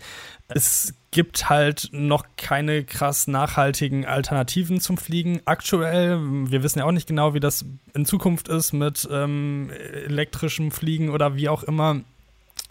[0.49, 6.19] Es gibt halt noch keine krass nachhaltigen Alternativen zum Fliegen aktuell.
[6.21, 9.71] Wir wissen ja auch nicht genau, wie das in Zukunft ist mit ähm,
[10.05, 12.01] elektrischem Fliegen oder wie auch immer.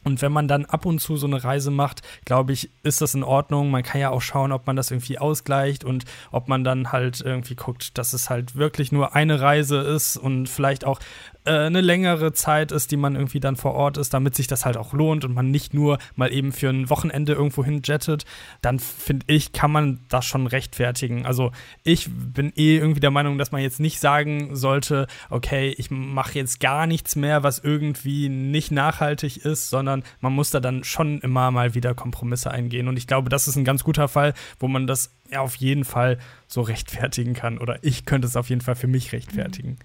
[0.05, 3.15] Und wenn man dann ab und zu so eine Reise macht, glaube ich, ist das
[3.15, 3.71] in Ordnung.
[3.71, 7.21] Man kann ja auch schauen, ob man das irgendwie ausgleicht und ob man dann halt
[7.21, 11.01] irgendwie guckt, dass es halt wirklich nur eine Reise ist und vielleicht auch
[11.45, 14.65] äh, eine längere Zeit ist, die man irgendwie dann vor Ort ist, damit sich das
[14.65, 18.25] halt auch lohnt und man nicht nur mal eben für ein Wochenende irgendwo hin jettet,
[18.61, 21.27] dann finde ich, kann man das schon rechtfertigen.
[21.27, 21.53] Also
[21.85, 26.39] ich bin eh irgendwie der Meinung, dass man jetzt nicht sagen sollte, okay, ich mache
[26.39, 31.21] jetzt gar nichts mehr, was irgendwie nicht nachhaltig ist, sondern man muss da dann schon
[31.21, 32.89] immer mal wieder Kompromisse eingehen.
[32.89, 36.19] Und ich glaube, das ist ein ganz guter Fall, wo man das auf jeden Fall
[36.47, 37.59] so rechtfertigen kann.
[37.59, 39.79] Oder ich könnte es auf jeden Fall für mich rechtfertigen.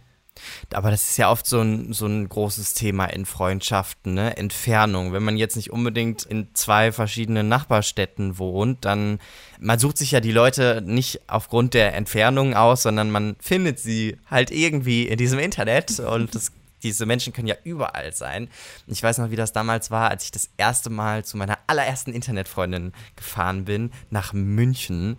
[0.74, 4.36] Aber das ist ja oft so ein, so ein großes Thema in Freundschaften, ne?
[4.38, 5.14] Entfernung.
[5.14, 9.20] Wenn man jetzt nicht unbedingt in zwei verschiedenen Nachbarstädten wohnt, dann
[9.60, 14.18] man sucht sich ja die Leute nicht aufgrund der Entfernung aus, sondern man findet sie
[14.30, 16.52] halt irgendwie in diesem Internet und das
[16.84, 18.50] diese Menschen können ja überall sein.
[18.88, 22.14] Ich weiß noch, wie das damals war, als ich das erste Mal zu meiner allerersten
[22.14, 25.18] Internetfreundin gefahren bin, nach München.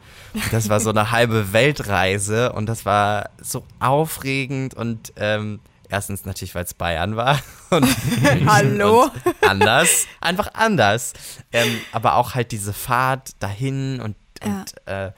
[0.50, 6.54] Das war so eine halbe Weltreise und das war so aufregend und ähm, erstens natürlich,
[6.54, 7.86] weil es Bayern war und
[8.46, 9.10] Hallo.
[9.24, 11.14] Und anders, einfach anders.
[11.52, 15.12] Ähm, aber auch halt diese Fahrt dahin und, und äh,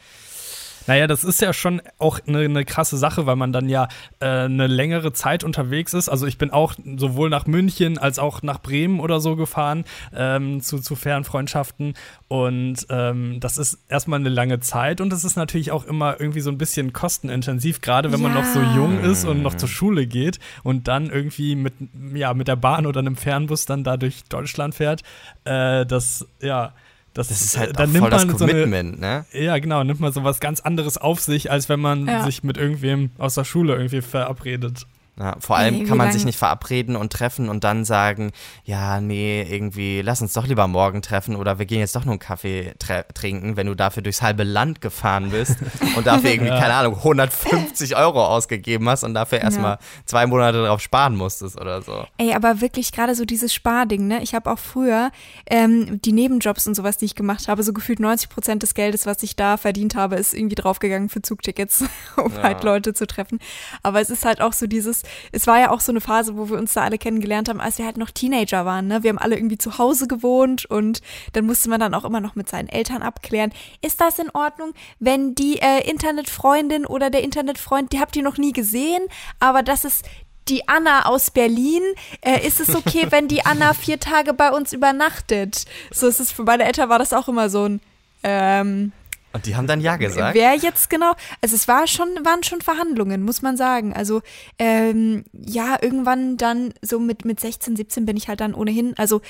[0.86, 3.88] naja, das ist ja schon auch eine, eine krasse Sache, weil man dann ja
[4.20, 6.08] äh, eine längere Zeit unterwegs ist.
[6.08, 10.60] Also ich bin auch sowohl nach München als auch nach Bremen oder so gefahren ähm,
[10.60, 11.94] zu, zu fairen Freundschaften.
[12.28, 16.40] Und ähm, das ist erstmal eine lange Zeit und es ist natürlich auch immer irgendwie
[16.40, 18.28] so ein bisschen kostenintensiv, gerade wenn ja.
[18.28, 21.74] man noch so jung ist und noch zur Schule geht und dann irgendwie mit,
[22.14, 25.02] ja, mit der Bahn oder einem Fernbus dann da durch Deutschland fährt.
[25.44, 26.72] Äh, das, ja
[27.16, 29.44] das, das ist halt dann nimmt voll man das Commitment, so eine, ne?
[29.44, 32.24] Ja, genau, nimmt man so was ganz anderes auf sich, als wenn man ja.
[32.24, 34.86] sich mit irgendwem aus der Schule irgendwie verabredet.
[35.18, 38.32] Ja, vor allem nee, kann man sich nicht verabreden und treffen und dann sagen,
[38.64, 42.12] ja, nee, irgendwie, lass uns doch lieber morgen treffen oder wir gehen jetzt doch nur
[42.12, 42.74] einen Kaffee
[43.14, 45.56] trinken, wenn du dafür durchs halbe Land gefahren bist
[45.96, 46.60] und dafür irgendwie, ja.
[46.60, 49.78] keine Ahnung, 150 Euro ausgegeben hast und dafür erstmal ja.
[50.04, 52.04] zwei Monate darauf sparen musstest oder so.
[52.18, 54.22] Ey, aber wirklich gerade so dieses Sparding, ne?
[54.22, 55.10] Ich habe auch früher
[55.46, 59.06] ähm, die Nebenjobs und sowas, die ich gemacht habe, so gefühlt 90 Prozent des Geldes,
[59.06, 61.84] was ich da verdient habe, ist irgendwie draufgegangen für Zugtickets,
[62.16, 62.42] um ja.
[62.42, 63.38] halt Leute zu treffen.
[63.82, 66.48] Aber es ist halt auch so dieses, es war ja auch so eine Phase, wo
[66.48, 68.86] wir uns da alle kennengelernt haben, als wir halt noch Teenager waren.
[68.88, 69.02] Ne?
[69.02, 71.00] Wir haben alle irgendwie zu Hause gewohnt und
[71.32, 74.72] dann musste man dann auch immer noch mit seinen Eltern abklären, ist das in Ordnung,
[74.98, 79.02] wenn die äh, Internetfreundin oder der Internetfreund, die habt ihr noch nie gesehen,
[79.40, 80.04] aber das ist
[80.48, 81.82] die Anna aus Berlin,
[82.20, 85.64] äh, ist es okay, wenn die Anna vier Tage bei uns übernachtet?
[85.90, 87.80] So ist es für meine Eltern war das auch immer so ein
[88.22, 88.92] ähm,
[89.36, 90.34] und die haben dann Ja gesagt?
[90.34, 93.92] Wer jetzt genau, also es war schon, waren schon Verhandlungen, muss man sagen.
[93.92, 94.22] Also
[94.58, 99.20] ähm, ja, irgendwann dann so mit, mit 16, 17 bin ich halt dann ohnehin, also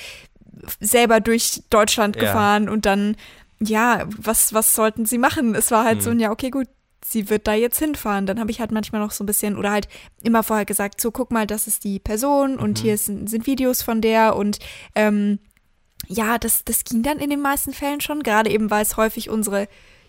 [0.79, 2.23] selber durch Deutschland ja.
[2.23, 3.15] gefahren und dann,
[3.59, 5.55] ja, was, was sollten sie machen?
[5.55, 6.03] Es war halt hm.
[6.03, 6.67] so ein, ja, okay, gut,
[7.05, 8.25] sie wird da jetzt hinfahren.
[8.25, 9.87] Dann habe ich halt manchmal noch so ein bisschen oder halt
[10.23, 12.83] immer vorher gesagt, so guck mal, das ist die Person und mhm.
[12.83, 14.59] hier sind, sind Videos von der und
[14.95, 15.39] ähm,
[16.07, 19.29] ja, das, das ging dann in den meisten Fällen schon, gerade eben, weil es häufig
[19.29, 19.67] unsere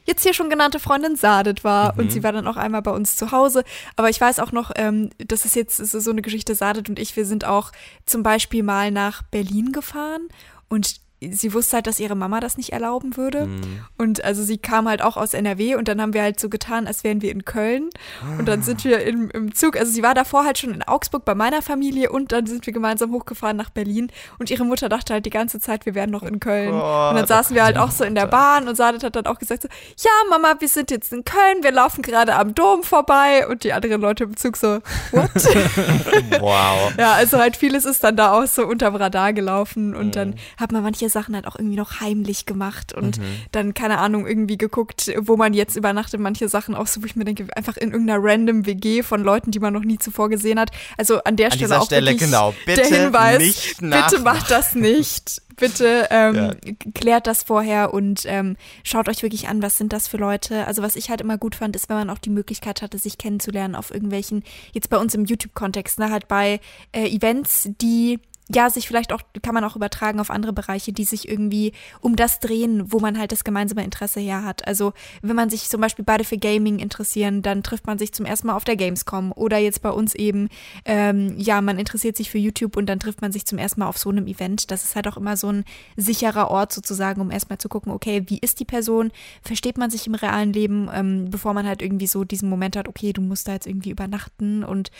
[0.09, 2.01] jetzt hier schon genannte Freundin Sadet war mhm.
[2.01, 3.63] und sie war dann auch einmal bei uns zu Hause.
[3.95, 7.15] Aber ich weiß auch noch, ähm, das ist jetzt so eine Geschichte, Sadet und ich,
[7.15, 7.71] wir sind auch
[8.07, 10.29] zum Beispiel mal nach Berlin gefahren
[10.69, 13.47] und sie wusste halt, dass ihre Mama das nicht erlauben würde.
[13.47, 13.85] Mhm.
[13.97, 16.87] Und also sie kam halt auch aus NRW und dann haben wir halt so getan,
[16.87, 17.91] als wären wir in Köln.
[18.39, 21.25] Und dann sind wir im, im Zug, also sie war davor halt schon in Augsburg
[21.25, 24.13] bei meiner Familie und dann sind wir gemeinsam hochgefahren nach Berlin.
[24.39, 26.73] Und ihre Mutter dachte halt die ganze Zeit, wir wären noch in Köln.
[26.73, 29.27] Oh, und dann saßen wir halt auch so in der Bahn und Sadet hat dann
[29.27, 32.85] auch gesagt so, ja Mama, wir sind jetzt in Köln, wir laufen gerade am Dom
[32.85, 33.47] vorbei.
[33.49, 34.79] Und die anderen Leute im Zug so,
[35.11, 35.31] what?
[36.41, 36.93] wow.
[36.97, 40.13] Ja, also halt vieles ist dann da auch so unterm Radar gelaufen und mhm.
[40.13, 43.25] dann hat man manche Sachen halt auch irgendwie noch heimlich gemacht und mhm.
[43.53, 46.21] dann, keine Ahnung, irgendwie geguckt, wo man jetzt übernachtet.
[46.21, 49.51] Manche Sachen auch so, wo ich mir denke, einfach in irgendeiner random WG von Leuten,
[49.51, 50.71] die man noch nie zuvor gesehen hat.
[50.97, 52.55] Also an der an Stelle auch Stelle, genau.
[52.67, 55.43] Bitte der Hinweis, bitte macht das nicht.
[55.59, 56.55] Bitte ähm, ja.
[56.95, 60.67] klärt das vorher und ähm, schaut euch wirklich an, was sind das für Leute.
[60.67, 63.19] Also was ich halt immer gut fand, ist, wenn man auch die Möglichkeit hatte, sich
[63.19, 66.61] kennenzulernen auf irgendwelchen, jetzt bei uns im YouTube-Kontext, ne, halt bei
[66.93, 68.21] äh, Events, die
[68.53, 72.17] ja, sich vielleicht auch, kann man auch übertragen auf andere Bereiche, die sich irgendwie um
[72.17, 74.67] das drehen, wo man halt das gemeinsame Interesse her hat.
[74.67, 78.25] Also, wenn man sich zum Beispiel beide für Gaming interessieren, dann trifft man sich zum
[78.25, 80.49] ersten Mal auf der Gamescom oder jetzt bei uns eben,
[80.87, 83.89] ähm, ja, man interessiert sich für YouTube und dann trifft man sich zum ersten Mal
[83.89, 84.71] auf so einem Event.
[84.71, 85.65] Das ist halt auch immer so ein
[85.97, 89.13] sicherer Ort sozusagen, um erstmal zu gucken, okay, wie ist die Person?
[89.43, 92.89] Versteht man sich im realen Leben, ähm, bevor man halt irgendwie so diesen Moment hat,
[92.89, 94.91] okay, du musst da jetzt irgendwie übernachten und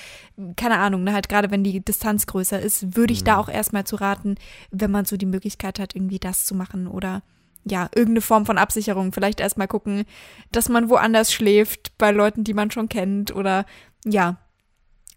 [0.57, 3.27] keine Ahnung, ne, halt gerade wenn die Distanz größer ist, würde ich mhm.
[3.27, 4.37] da auch erstmal zu raten,
[4.71, 7.23] wenn man so die Möglichkeit hat, irgendwie das zu machen oder
[7.65, 9.13] ja, irgendeine Form von Absicherung.
[9.13, 10.05] Vielleicht erstmal gucken,
[10.53, 13.67] dass man woanders schläft, bei Leuten, die man schon kennt oder
[14.05, 14.39] ja,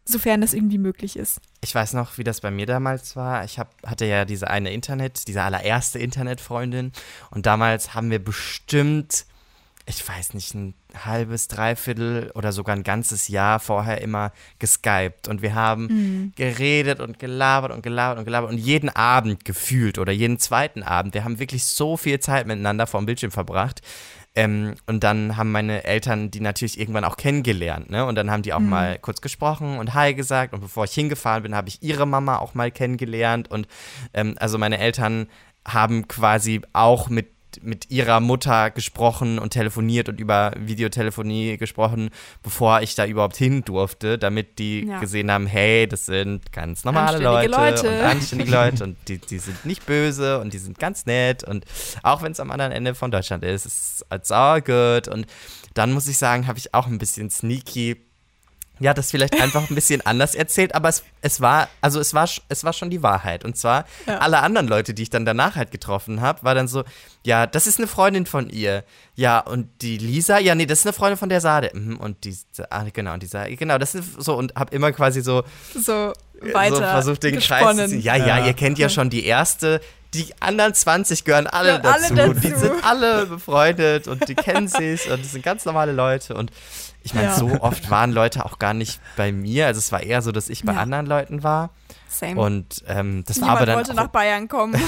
[0.05, 1.39] sofern das irgendwie möglich ist.
[1.63, 3.45] Ich weiß noch, wie das bei mir damals war.
[3.45, 6.91] Ich hab, hatte ja diese eine Internet, diese allererste Internetfreundin
[7.29, 9.25] und damals haben wir bestimmt
[9.86, 10.74] ich weiß nicht, ein
[11.06, 16.34] halbes, dreiviertel oder sogar ein ganzes Jahr vorher immer geskypt und wir haben mhm.
[16.36, 21.13] geredet und gelabert und gelabert und gelabert und jeden Abend gefühlt oder jeden zweiten Abend,
[21.13, 23.82] wir haben wirklich so viel Zeit miteinander vor dem Bildschirm verbracht.
[24.34, 28.06] Ähm, und dann haben meine Eltern die natürlich irgendwann auch kennengelernt, ne?
[28.06, 28.70] Und dann haben die auch mhm.
[28.70, 30.54] mal kurz gesprochen und Hi gesagt.
[30.54, 33.52] Und bevor ich hingefahren bin, habe ich ihre Mama auch mal kennengelernt.
[33.52, 33.67] Und
[34.13, 35.28] ähm, also meine Eltern
[35.67, 37.28] haben quasi auch mit
[37.64, 42.10] mit ihrer Mutter gesprochen und telefoniert und über Videotelefonie gesprochen,
[42.44, 45.00] bevor ich da überhaupt hin durfte, damit die ja.
[45.00, 49.40] gesehen haben, hey, das sind ganz normale Leute, Leute, und anständige Leute und die, die
[49.40, 51.66] sind nicht böse und die sind ganz nett und
[52.04, 55.26] auch wenn es am anderen Ende von Deutschland ist, ist it's all good und
[55.74, 58.11] dann muss ich sagen, habe ich auch ein bisschen sneaky
[58.82, 62.28] ja, das vielleicht einfach ein bisschen anders erzählt, aber es, es war, also es war,
[62.50, 63.46] es war schon die Wahrheit.
[63.46, 64.17] Und zwar, ja.
[64.17, 66.84] alle anderen Leute, die ich dann danach halt getroffen habe, war dann so,
[67.24, 68.84] ja, das ist eine Freundin von ihr.
[69.13, 71.70] Ja, und die Lisa, ja, nee, das ist eine Freundin von der Sade.
[71.74, 72.36] Mhm, und die,
[72.72, 75.44] ah, genau, die Sade, genau, das ist so, und hab immer quasi so,
[75.76, 77.78] so weiter so versucht, den gesponnen.
[77.78, 78.02] Kreis zu ziehen.
[78.02, 79.80] Ja, ja, ja, ihr kennt ja schon die erste,
[80.15, 82.13] die anderen 20 gehören alle, ja, dazu.
[82.13, 82.39] alle dazu.
[82.39, 86.52] Die sind alle befreundet und die kennen sich und das sind ganz normale Leute und
[87.04, 87.36] ich meine, ja.
[87.36, 89.68] so oft waren Leute auch gar nicht bei mir.
[89.68, 90.80] Also es war eher so, dass ich bei ja.
[90.80, 91.72] anderen Leuten war.
[92.08, 92.40] Same.
[92.40, 93.76] Und ähm, das Niemand war aber dann.
[93.78, 94.80] wollte nach Bayern kommen.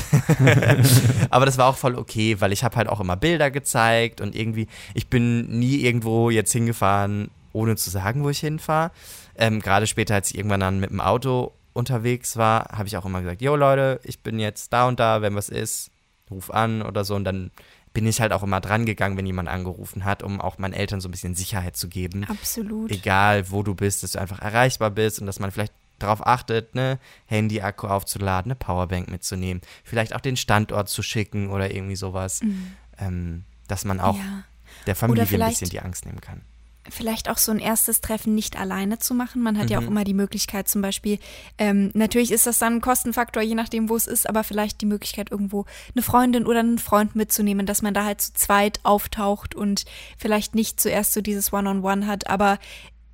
[1.30, 4.36] aber das war auch voll okay, weil ich habe halt auch immer Bilder gezeigt und
[4.36, 8.92] irgendwie, ich bin nie irgendwo jetzt hingefahren, ohne zu sagen, wo ich hinfahre.
[9.36, 13.06] Ähm, Gerade später, als ich irgendwann dann mit dem Auto unterwegs war, habe ich auch
[13.06, 15.90] immer gesagt, yo Leute, ich bin jetzt da und da, wenn was ist,
[16.30, 17.52] ruf an oder so und dann
[17.94, 21.00] bin ich halt auch immer dran gegangen, wenn jemand angerufen hat, um auch meinen Eltern
[21.00, 22.26] so ein bisschen Sicherheit zu geben.
[22.26, 22.92] Absolut.
[22.92, 26.74] Egal, wo du bist, dass du einfach erreichbar bist und dass man vielleicht darauf achtet,
[26.76, 32.42] ne, Handy-Akku aufzuladen, eine Powerbank mitzunehmen, vielleicht auch den Standort zu schicken oder irgendwie sowas,
[32.42, 32.74] mhm.
[32.98, 34.44] ähm, dass man auch ja.
[34.88, 36.42] der Familie ein bisschen die Angst nehmen kann
[36.90, 39.42] vielleicht auch so ein erstes Treffen nicht alleine zu machen.
[39.42, 39.72] Man hat mhm.
[39.72, 39.90] ja auch mhm.
[39.90, 41.20] immer die Möglichkeit, zum Beispiel,
[41.58, 44.86] ähm, natürlich ist das dann ein Kostenfaktor, je nachdem, wo es ist, aber vielleicht die
[44.86, 45.66] Möglichkeit, irgendwo
[45.96, 49.86] eine Freundin oder einen Freund mitzunehmen, dass man da halt zu zweit auftaucht und
[50.18, 52.60] vielleicht nicht zuerst so dieses One-on-One -on -One hat, aber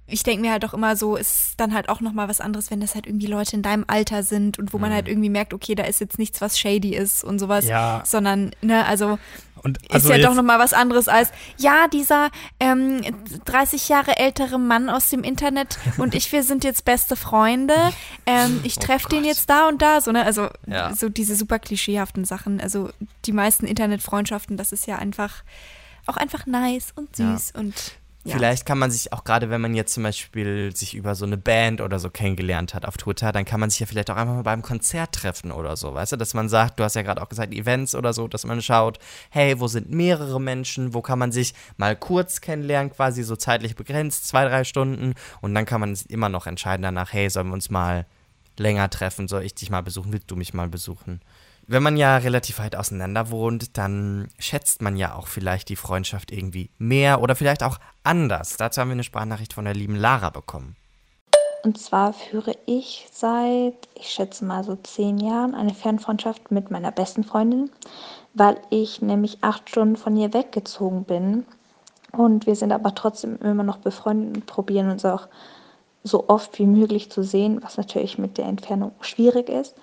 [0.09, 2.79] ich denke mir halt auch immer so, ist dann halt auch nochmal was anderes, wenn
[2.79, 4.83] das halt irgendwie Leute in deinem Alter sind und wo mhm.
[4.83, 8.01] man halt irgendwie merkt, okay, da ist jetzt nichts, was shady ist und sowas, ja.
[8.05, 9.19] sondern, ne, also,
[9.61, 13.01] und also ist ja doch nochmal was anderes als, ja, dieser ähm,
[13.45, 17.75] 30 Jahre ältere Mann aus dem Internet und ich, wir sind jetzt beste Freunde,
[18.25, 20.93] ähm, ich treffe oh den jetzt da und da, so, ne, also ja.
[20.93, 22.89] so diese super klischeehaften Sachen, also
[23.25, 25.43] die meisten Internetfreundschaften, das ist ja einfach
[26.05, 27.59] auch einfach nice und süß ja.
[27.59, 31.25] und Vielleicht kann man sich auch gerade, wenn man jetzt zum Beispiel sich über so
[31.25, 34.17] eine Band oder so kennengelernt hat auf Twitter, dann kann man sich ja vielleicht auch
[34.17, 37.01] einfach mal beim Konzert treffen oder so, weißt du, dass man sagt, du hast ja
[37.01, 41.01] gerade auch gesagt, Events oder so, dass man schaut, hey, wo sind mehrere Menschen, wo
[41.01, 45.13] kann man sich mal kurz kennenlernen, quasi so zeitlich begrenzt, zwei, drei Stunden.
[45.39, 48.05] Und dann kann man immer noch entscheiden danach, hey, sollen wir uns mal
[48.57, 51.21] länger treffen, soll ich dich mal besuchen, willst du mich mal besuchen?
[51.69, 56.31] Wenn man ja relativ weit auseinander wohnt, dann schätzt man ja auch vielleicht die Freundschaft
[56.31, 58.57] irgendwie mehr oder vielleicht auch anders.
[58.57, 60.75] Dazu haben wir eine Sprachnachricht von der lieben Lara bekommen.
[61.63, 66.91] Und zwar führe ich seit, ich schätze mal so zehn Jahren, eine Fernfreundschaft mit meiner
[66.91, 67.69] besten Freundin,
[68.33, 71.45] weil ich nämlich acht Stunden von ihr weggezogen bin.
[72.13, 75.27] Und wir sind aber trotzdem immer noch befreundet und probieren uns auch
[76.01, 79.75] so oft wie möglich zu sehen, was natürlich mit der Entfernung schwierig ist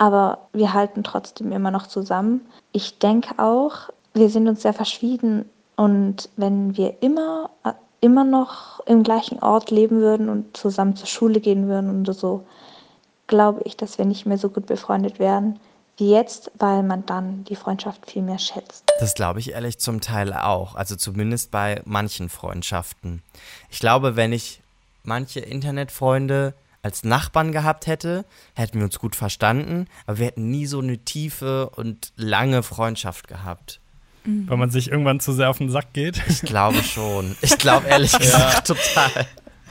[0.00, 2.40] aber wir halten trotzdem immer noch zusammen.
[2.72, 5.44] Ich denke auch, wir sind uns sehr verschieden
[5.76, 7.50] und wenn wir immer,
[8.00, 12.46] immer noch im gleichen Ort leben würden und zusammen zur Schule gehen würden und so,
[13.26, 15.60] glaube ich, dass wir nicht mehr so gut befreundet wären
[15.98, 18.90] wie jetzt, weil man dann die Freundschaft viel mehr schätzt.
[19.00, 23.22] Das glaube ich ehrlich zum Teil auch, also zumindest bei manchen Freundschaften.
[23.68, 24.62] Ich glaube, wenn ich
[25.04, 30.66] manche Internetfreunde als Nachbarn gehabt hätte, hätten wir uns gut verstanden, aber wir hätten nie
[30.66, 33.80] so eine tiefe und lange Freundschaft gehabt.
[34.24, 36.22] Weil man sich irgendwann zu sehr auf den Sack geht?
[36.28, 37.36] Ich glaube schon.
[37.40, 38.74] Ich glaube ehrlich gesagt ja.
[38.74, 39.26] total.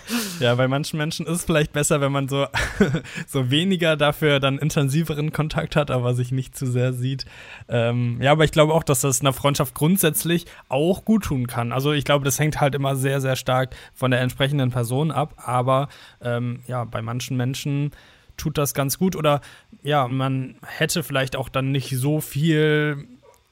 [0.40, 2.48] Ja, bei manchen Menschen ist es vielleicht besser, wenn man so,
[3.28, 7.26] so weniger dafür dann intensiveren Kontakt hat, aber sich nicht zu sehr sieht.
[7.68, 11.72] Ähm, ja, aber ich glaube auch, dass das einer Freundschaft grundsätzlich auch gut tun kann.
[11.72, 15.34] Also ich glaube, das hängt halt immer sehr, sehr stark von der entsprechenden Person ab.
[15.38, 15.90] Aber
[16.22, 17.92] ähm, ja, bei manchen Menschen
[18.38, 19.16] tut das ganz gut.
[19.16, 19.42] Oder
[19.84, 23.08] ja, man hätte vielleicht auch dann nicht so viel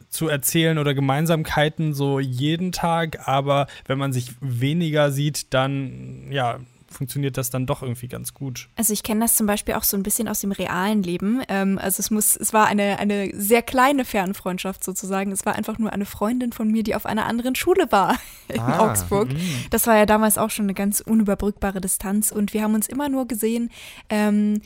[0.10, 6.60] zu erzählen oder Gemeinsamkeiten so jeden Tag, aber wenn man sich weniger sieht, dann ja,
[6.90, 8.70] funktioniert das dann doch irgendwie ganz gut.
[8.76, 11.42] Also ich kenne das zum Beispiel auch so ein bisschen aus dem realen Leben.
[11.48, 15.32] Ähm, also es muss, es war eine, eine sehr kleine Fernfreundschaft sozusagen.
[15.32, 18.18] Es war einfach nur eine Freundin von mir, die auf einer anderen Schule war
[18.48, 19.30] in ah, Augsburg.
[19.32, 19.40] Mh.
[19.70, 23.10] Das war ja damals auch schon eine ganz unüberbrückbare Distanz und wir haben uns immer
[23.10, 23.70] nur gesehen.
[24.10, 24.62] Ähm,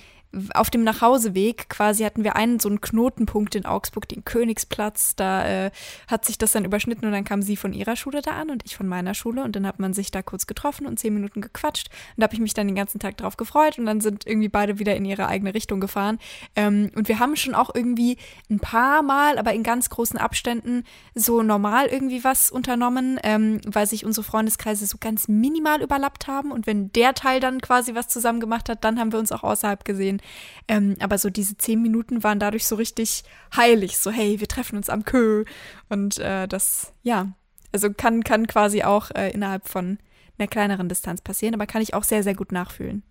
[0.53, 5.15] auf dem Nachhauseweg quasi hatten wir einen so einen Knotenpunkt in Augsburg, den Königsplatz.
[5.15, 5.71] Da äh,
[6.07, 8.63] hat sich das dann überschnitten und dann kam sie von ihrer Schule da an und
[8.65, 11.41] ich von meiner Schule und dann hat man sich da kurz getroffen und zehn Minuten
[11.41, 14.25] gequatscht und da habe ich mich dann den ganzen Tag drauf gefreut und dann sind
[14.25, 16.17] irgendwie beide wieder in ihre eigene Richtung gefahren.
[16.55, 18.17] Ähm, und wir haben schon auch irgendwie
[18.49, 23.85] ein paar Mal, aber in ganz großen Abständen so normal irgendwie was unternommen, ähm, weil
[23.85, 28.07] sich unsere Freundeskreise so ganz minimal überlappt haben und wenn der Teil dann quasi was
[28.07, 30.20] zusammen gemacht hat, dann haben wir uns auch außerhalb gesehen.
[30.67, 33.23] Ähm, aber so diese zehn Minuten waren dadurch so richtig
[33.55, 33.97] heilig.
[33.97, 35.45] So, hey, wir treffen uns am Kö.
[35.89, 37.33] Und äh, das, ja,
[37.71, 39.99] also kann, kann quasi auch äh, innerhalb von
[40.37, 43.03] einer kleineren Distanz passieren, aber kann ich auch sehr, sehr gut nachfühlen.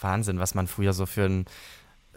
[0.00, 1.44] Wahnsinn, was man früher so für ein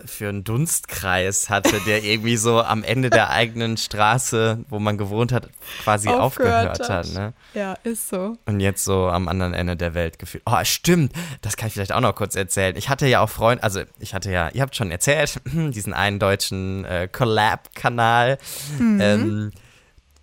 [0.05, 5.31] für einen Dunstkreis hatte, der irgendwie so am Ende der eigenen Straße, wo man gewohnt
[5.31, 5.49] hat,
[5.83, 7.07] quasi aufgehört, aufgehört hat.
[7.07, 7.13] hat.
[7.13, 7.33] ne?
[7.53, 8.37] Ja, ist so.
[8.45, 10.43] Und jetzt so am anderen Ende der Welt gefühlt.
[10.45, 11.13] Oh, stimmt.
[11.41, 12.75] Das kann ich vielleicht auch noch kurz erzählen.
[12.75, 16.19] Ich hatte ja auch Freunde, also ich hatte ja, ihr habt schon erzählt, diesen einen
[16.19, 18.37] deutschen äh, Collab-Kanal.
[18.77, 19.01] Mhm.
[19.01, 19.51] Ähm,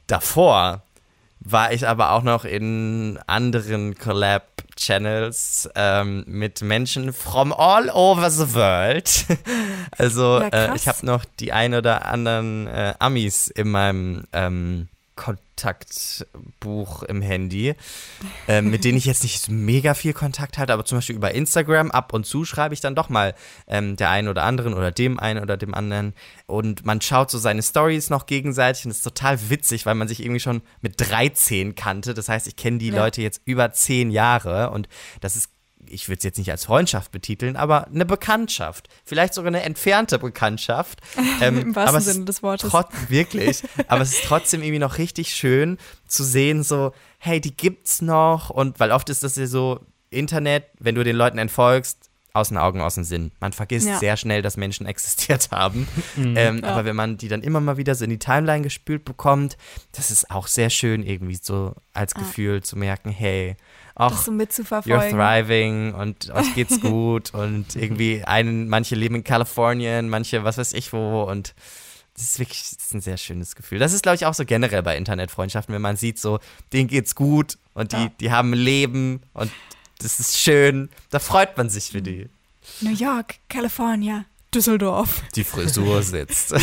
[0.06, 0.86] davor
[1.48, 8.54] war ich aber auch noch in anderen Collab-Channels ähm, mit Menschen from all over the
[8.54, 9.26] world.
[9.98, 14.88] also ja, äh, ich habe noch die ein oder anderen äh, Amis in meinem ähm,
[15.56, 17.74] Kontaktbuch im Handy,
[18.46, 21.90] äh, mit denen ich jetzt nicht mega viel Kontakt hatte, aber zum Beispiel über Instagram
[21.90, 23.34] ab und zu schreibe ich dann doch mal
[23.66, 26.12] ähm, der einen oder anderen oder dem einen oder dem anderen.
[26.46, 30.08] Und man schaut so seine Stories noch gegenseitig und das ist total witzig, weil man
[30.08, 32.12] sich irgendwie schon mit 13 kannte.
[32.12, 32.96] Das heißt, ich kenne die ja.
[32.96, 34.88] Leute jetzt über zehn Jahre und
[35.22, 35.50] das ist
[35.90, 38.88] ich würde es jetzt nicht als Freundschaft betiteln, aber eine Bekanntschaft.
[39.05, 41.01] Vielleicht sogar eine entfernte Bekanntschaft.
[41.38, 42.72] Ähm, Im wahrsten Sinne des Wortes.
[43.09, 43.62] Wirklich.
[43.88, 48.49] aber es ist trotzdem irgendwie noch richtig schön zu sehen, so, hey, die gibt's noch.
[48.49, 52.59] Und weil oft ist das ja so, Internet, wenn du den Leuten entfolgst, aus den
[52.59, 53.33] Augen, aus dem Sinn.
[53.40, 53.99] Man vergisst ja.
[53.99, 55.88] sehr schnell, dass Menschen existiert haben.
[56.16, 56.35] Mhm.
[56.37, 56.70] Ähm, ja.
[56.70, 59.57] Aber wenn man die dann immer mal wieder so in die Timeline gespült bekommt,
[59.92, 62.20] das ist auch sehr schön, irgendwie so als ah.
[62.20, 63.57] Gefühl zu merken, hey,
[63.94, 65.01] auch so mitzuverfolgen.
[65.01, 70.59] You're thriving und euch geht's gut und irgendwie einen, manche leben in Kalifornien, manche was
[70.59, 71.55] weiß ich wo und
[72.14, 73.79] das ist wirklich das ist ein sehr schönes Gefühl.
[73.79, 76.40] Das ist, glaube ich, auch so generell bei Internetfreundschaften, wenn man sieht, so,
[76.72, 78.11] denen geht's gut und die, ja.
[78.20, 79.51] die haben ein Leben und
[79.98, 80.90] das ist schön.
[81.11, 82.28] Da freut man sich für die.
[82.80, 84.24] New York, California.
[84.54, 85.22] Düsseldorf.
[85.35, 86.54] Die Frisur sitzt.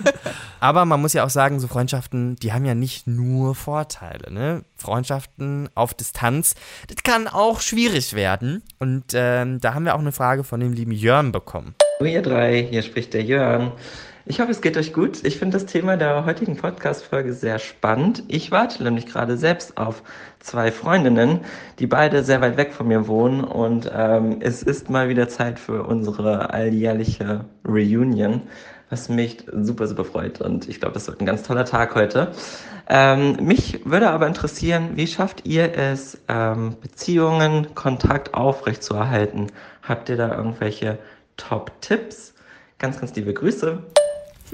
[0.60, 4.30] Aber man muss ja auch sagen, so Freundschaften, die haben ja nicht nur Vorteile.
[4.32, 4.62] Ne?
[4.76, 6.54] Freundschaften auf Distanz,
[6.88, 8.62] das kann auch schwierig werden.
[8.78, 11.74] Und ähm, da haben wir auch eine Frage von dem lieben Jörn bekommen.
[11.98, 13.72] Hallo ihr drei, hier spricht der Jörn.
[14.26, 15.22] Ich hoffe, es geht euch gut.
[15.22, 18.22] Ich finde das Thema der heutigen Podcast-Folge sehr spannend.
[18.28, 20.02] Ich warte nämlich gerade selbst auf
[20.40, 21.40] zwei Freundinnen,
[21.78, 23.44] die beide sehr weit weg von mir wohnen.
[23.44, 28.40] Und ähm, es ist mal wieder Zeit für unsere alljährliche Reunion,
[28.88, 30.40] was mich super, super freut.
[30.40, 32.32] Und ich glaube, das wird ein ganz toller Tag heute.
[32.88, 39.48] Ähm, mich würde aber interessieren, wie schafft ihr es, ähm, Beziehungen, Kontakt aufrechtzuerhalten?
[39.82, 40.98] Habt ihr da irgendwelche
[41.36, 42.32] Top-Tipps?
[42.78, 43.82] Ganz, ganz liebe Grüße.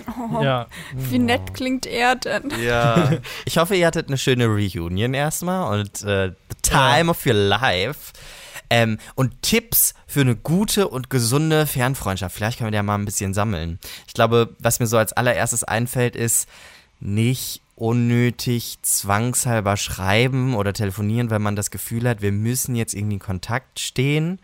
[0.07, 0.66] Oh, ja.
[0.94, 2.53] Wie nett klingt er denn?
[2.62, 3.18] Ja.
[3.44, 7.11] Ich hoffe, ihr hattet eine schöne Reunion erstmal und äh, the time ja.
[7.11, 8.12] of your life.
[8.72, 12.37] Ähm, und Tipps für eine gute und gesunde Fernfreundschaft.
[12.37, 13.81] Vielleicht können wir ja mal ein bisschen sammeln.
[14.07, 16.48] Ich glaube, was mir so als allererstes einfällt, ist
[17.00, 23.14] nicht unnötig zwangshalber schreiben oder telefonieren, wenn man das Gefühl hat, wir müssen jetzt irgendwie
[23.14, 24.38] in Kontakt stehen.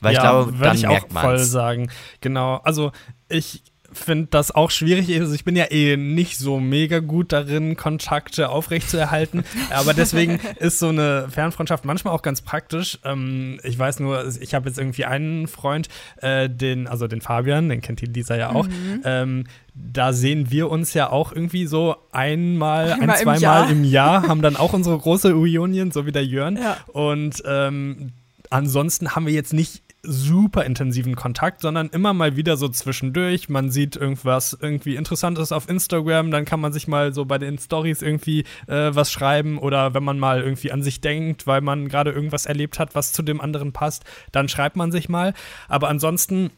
[0.00, 1.90] Weil ja, ich glaube, dann ich merkt man voll sagen.
[2.20, 2.56] Genau.
[2.64, 2.92] Also
[3.28, 3.62] ich
[3.94, 5.12] finde das auch schwierig.
[5.20, 9.44] Also ich bin ja eh nicht so mega gut darin, Kontakte aufrechtzuerhalten.
[9.70, 12.98] aber deswegen ist so eine Fernfreundschaft manchmal auch ganz praktisch.
[13.04, 17.68] Ähm, ich weiß nur, ich habe jetzt irgendwie einen Freund, äh, den, also den Fabian,
[17.68, 18.66] den kennt die Lisa ja auch.
[18.66, 19.00] Mhm.
[19.04, 23.70] Ähm, da sehen wir uns ja auch irgendwie so einmal, einmal ein, zweimal im Jahr.
[23.70, 26.56] im Jahr, haben dann auch unsere große Reunion, so wie der Jörn.
[26.56, 26.76] Ja.
[26.92, 28.12] Und ähm,
[28.50, 33.48] ansonsten haben wir jetzt nicht super intensiven Kontakt, sondern immer mal wieder so zwischendurch.
[33.48, 37.58] Man sieht irgendwas irgendwie Interessantes auf Instagram, dann kann man sich mal so bei den
[37.58, 41.88] Stories irgendwie äh, was schreiben oder wenn man mal irgendwie an sich denkt, weil man
[41.88, 45.34] gerade irgendwas erlebt hat, was zu dem anderen passt, dann schreibt man sich mal.
[45.68, 46.50] Aber ansonsten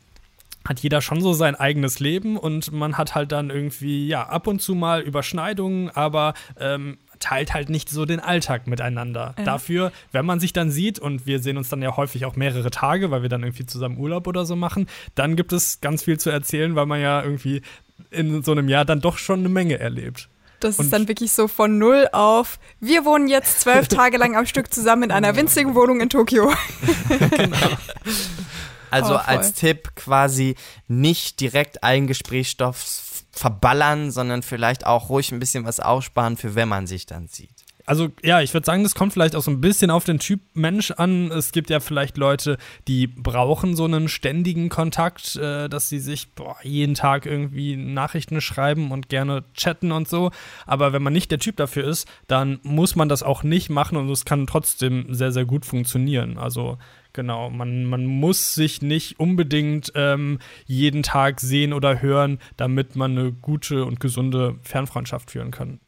[0.68, 4.46] hat jeder schon so sein eigenes Leben und man hat halt dann irgendwie, ja, ab
[4.46, 9.34] und zu mal Überschneidungen, aber ähm, teilt halt nicht so den Alltag miteinander.
[9.38, 9.44] Ja.
[9.44, 12.70] Dafür, wenn man sich dann sieht, und wir sehen uns dann ja häufig auch mehrere
[12.70, 16.18] Tage, weil wir dann irgendwie zusammen Urlaub oder so machen, dann gibt es ganz viel
[16.18, 17.62] zu erzählen, weil man ja irgendwie
[18.10, 20.28] in so einem Jahr dann doch schon eine Menge erlebt.
[20.60, 22.58] Das und ist dann wirklich so von null auf.
[22.80, 26.52] Wir wohnen jetzt zwölf Tage lang am Stück zusammen in einer winzigen Wohnung in Tokio.
[27.30, 27.56] genau.
[28.90, 30.54] Also oh, als Tipp quasi
[30.88, 32.78] nicht direkt allen Gesprächsstoff
[33.38, 37.66] verballern, sondern vielleicht auch ruhig ein bisschen was aussparen, für wenn man sich dann sieht
[37.86, 40.40] also ja, ich würde sagen, das kommt vielleicht auch so ein bisschen auf den Typ
[40.54, 41.30] Mensch an.
[41.30, 42.58] Es gibt ja vielleicht Leute,
[42.88, 48.40] die brauchen so einen ständigen Kontakt, äh, dass sie sich boah, jeden Tag irgendwie Nachrichten
[48.40, 50.32] schreiben und gerne chatten und so.
[50.66, 53.96] Aber wenn man nicht der Typ dafür ist, dann muss man das auch nicht machen
[53.96, 56.38] und es kann trotzdem sehr, sehr gut funktionieren.
[56.38, 56.78] Also
[57.16, 63.12] Genau, man, man muss sich nicht unbedingt ähm, jeden Tag sehen oder hören, damit man
[63.12, 65.80] eine gute und gesunde Fernfreundschaft führen kann.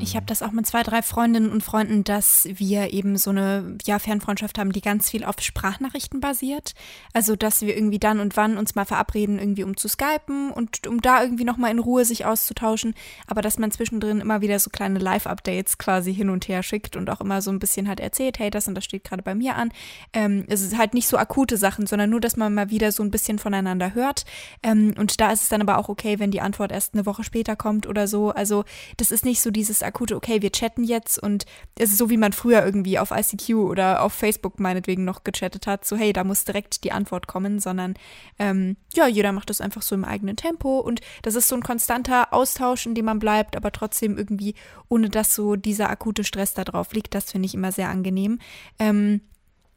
[0.00, 3.76] Ich habe das auch mit zwei, drei Freundinnen und Freunden, dass wir eben so eine
[3.84, 6.74] ja, Fernfreundschaft haben, die ganz viel auf Sprachnachrichten basiert.
[7.12, 10.88] Also, dass wir irgendwie dann und wann uns mal verabreden, irgendwie um zu skypen und
[10.88, 12.94] um da irgendwie nochmal in Ruhe sich auszutauschen.
[13.28, 17.08] Aber dass man zwischendrin immer wieder so kleine Live-Updates quasi hin und her schickt und
[17.08, 19.54] auch immer so ein bisschen halt erzählt, hey, das und das steht gerade bei mir
[19.54, 19.70] an.
[20.12, 23.04] Ähm, es ist halt nicht so akute Sachen, sondern nur, dass man mal wieder so
[23.04, 24.24] ein bisschen voneinander hört.
[24.64, 27.22] Ähm, und da ist es dann aber auch okay, wenn die Antwort erst eine Woche
[27.22, 28.32] später kommt oder so.
[28.32, 28.64] Also,
[28.96, 31.46] das ist nicht so dieses akute, okay, wir chatten jetzt und
[31.78, 35.66] es ist so, wie man früher irgendwie auf ICQ oder auf Facebook meinetwegen noch gechattet
[35.66, 37.94] hat, so hey, da muss direkt die Antwort kommen, sondern
[38.38, 41.62] ähm, ja, jeder macht das einfach so im eigenen Tempo und das ist so ein
[41.62, 44.54] konstanter Austausch, in dem man bleibt, aber trotzdem irgendwie,
[44.88, 48.38] ohne dass so dieser akute Stress da drauf liegt, das finde ich immer sehr angenehm.
[48.78, 49.20] Ähm,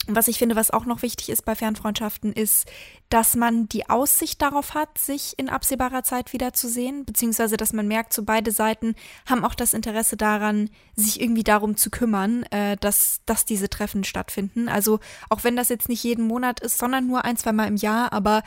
[0.08, 2.68] was ich finde, was auch noch wichtig ist bei Fernfreundschaften, ist,
[3.10, 8.14] dass man die Aussicht darauf hat, sich in absehbarer Zeit wiederzusehen, beziehungsweise dass man merkt,
[8.14, 8.95] so beide Seiten
[9.26, 14.03] haben auch das Interesse daran, sich irgendwie darum zu kümmern, äh, dass, dass diese Treffen
[14.03, 14.70] stattfinden.
[14.70, 14.99] Also
[15.30, 18.14] auch wenn das jetzt nicht jeden Monat ist, sondern nur ein, zwei Mal im Jahr,
[18.14, 18.43] aber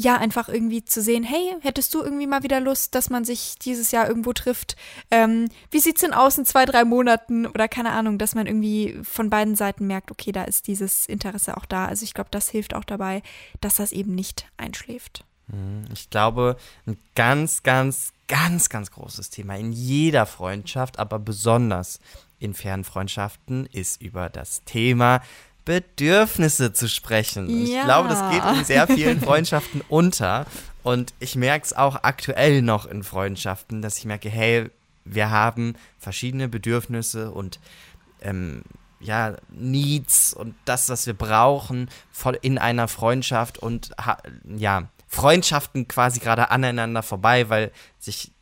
[0.00, 3.56] ja, einfach irgendwie zu sehen, hey, hättest du irgendwie mal wieder Lust, dass man sich
[3.60, 4.76] dieses Jahr irgendwo trifft?
[5.10, 7.46] Ähm, wie sieht's denn aus in zwei, drei Monaten?
[7.46, 11.56] Oder keine Ahnung, dass man irgendwie von beiden Seiten merkt, okay, da ist dieses Interesse
[11.56, 11.86] auch da.
[11.86, 13.22] Also ich glaube, das hilft auch dabei,
[13.60, 15.24] dass das eben nicht einschläft.
[15.50, 21.98] Hm, ich glaube, ein ganz, ganz, ganz, ganz großes Thema in jeder Freundschaft, aber besonders
[22.38, 25.22] in fairen Freundschaften ist über das Thema
[25.68, 27.46] Bedürfnisse zu sprechen.
[27.66, 27.80] Ja.
[27.80, 30.46] Ich glaube, das geht in sehr vielen Freundschaften unter.
[30.82, 34.70] Und ich merke es auch aktuell noch in Freundschaften, dass ich merke, hey,
[35.04, 37.60] wir haben verschiedene Bedürfnisse und
[38.22, 38.62] ähm,
[38.98, 41.90] ja, Needs und das, was wir brauchen
[42.40, 43.90] in einer Freundschaft und
[44.56, 48.32] ja, Freundschaften quasi gerade aneinander vorbei, weil sich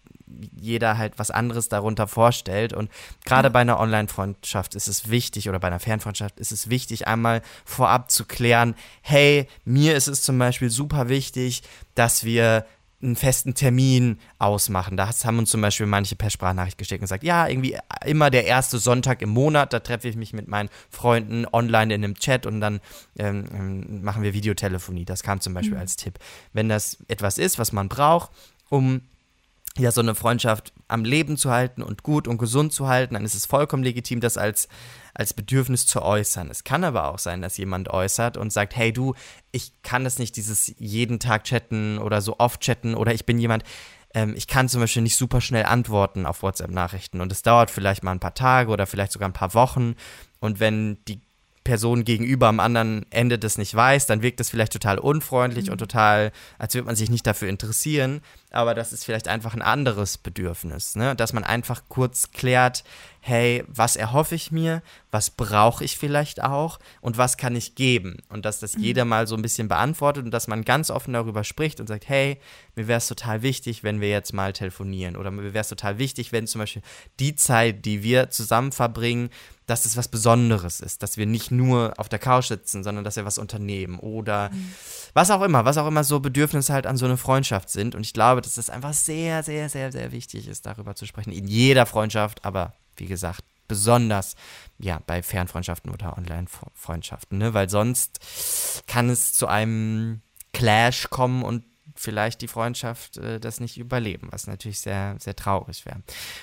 [0.61, 2.73] jeder halt was anderes darunter vorstellt.
[2.73, 2.91] Und
[3.25, 7.43] gerade bei einer Online-Freundschaft ist es wichtig oder bei einer Fernfreundschaft ist es wichtig, einmal
[7.65, 11.63] vorab zu klären, hey, mir ist es zum Beispiel super wichtig,
[11.95, 12.67] dass wir
[13.03, 14.97] einen festen Termin ausmachen.
[14.97, 18.47] Da haben uns zum Beispiel manche per Sprachnachricht gesteckt und gesagt, ja, irgendwie immer der
[18.47, 22.47] erste Sonntag im Monat, da treffe ich mich mit meinen Freunden online in einem Chat
[22.47, 22.81] und dann
[23.19, 25.05] ähm, ähm machen wir Videotelefonie.
[25.05, 25.81] Das kam zum Beispiel mhm.
[25.81, 26.19] als Tipp.
[26.53, 28.31] Wenn das etwas ist, was man braucht,
[28.71, 29.03] um
[29.79, 33.25] ja, so eine Freundschaft am Leben zu halten und gut und gesund zu halten, dann
[33.25, 34.69] ist es vollkommen legitim, das als,
[35.15, 36.51] als Bedürfnis zu äußern.
[36.51, 39.15] Es kann aber auch sein, dass jemand äußert und sagt, hey du,
[39.53, 43.39] ich kann das nicht, dieses jeden Tag chatten oder so oft chatten oder ich bin
[43.39, 43.65] jemand,
[44.15, 48.03] ähm, ich kann zum Beispiel nicht super schnell antworten auf WhatsApp-Nachrichten und es dauert vielleicht
[48.03, 49.95] mal ein paar Tage oder vielleicht sogar ein paar Wochen
[50.41, 51.21] und wenn die
[51.67, 55.73] Person gegenüber am anderen Ende das nicht weiß, dann wirkt das vielleicht total unfreundlich mhm.
[55.73, 58.21] und total, als würde man sich nicht dafür interessieren.
[58.53, 61.17] Aber das ist vielleicht einfach ein anderes Bedürfnis, ne?
[61.17, 62.85] dass man einfach kurz klärt,
[63.21, 68.19] hey, was erhoffe ich mir, was brauche ich vielleicht auch und was kann ich geben?
[68.29, 68.85] Und dass das mhm.
[68.85, 72.09] jeder mal so ein bisschen beantwortet und dass man ganz offen darüber spricht und sagt,
[72.09, 72.39] hey,
[72.77, 75.99] mir wäre es total wichtig, wenn wir jetzt mal telefonieren oder mir wäre es total
[75.99, 76.83] wichtig, wenn zum Beispiel
[77.19, 79.31] die Zeit, die wir zusammen verbringen,
[79.67, 83.17] dass es was Besonderes ist, dass wir nicht nur auf der Couch sitzen, sondern dass
[83.17, 84.73] wir was unternehmen oder mhm.
[85.13, 87.95] was auch immer, was auch immer so Bedürfnisse halt an so eine Freundschaft sind.
[87.95, 91.33] Und ich glaube, dass das einfach sehr, sehr, sehr, sehr wichtig ist, darüber zu sprechen.
[91.33, 94.37] In jeder Freundschaft, aber wie gesagt, besonders
[94.79, 97.53] ja bei Fernfreundschaften oder Online-Freundschaften, ne?
[97.53, 98.21] weil sonst
[98.87, 100.21] kann es zu einem
[100.53, 101.65] Clash kommen und
[101.97, 106.01] vielleicht die Freundschaft äh, das nicht überleben, was natürlich sehr, sehr traurig wäre.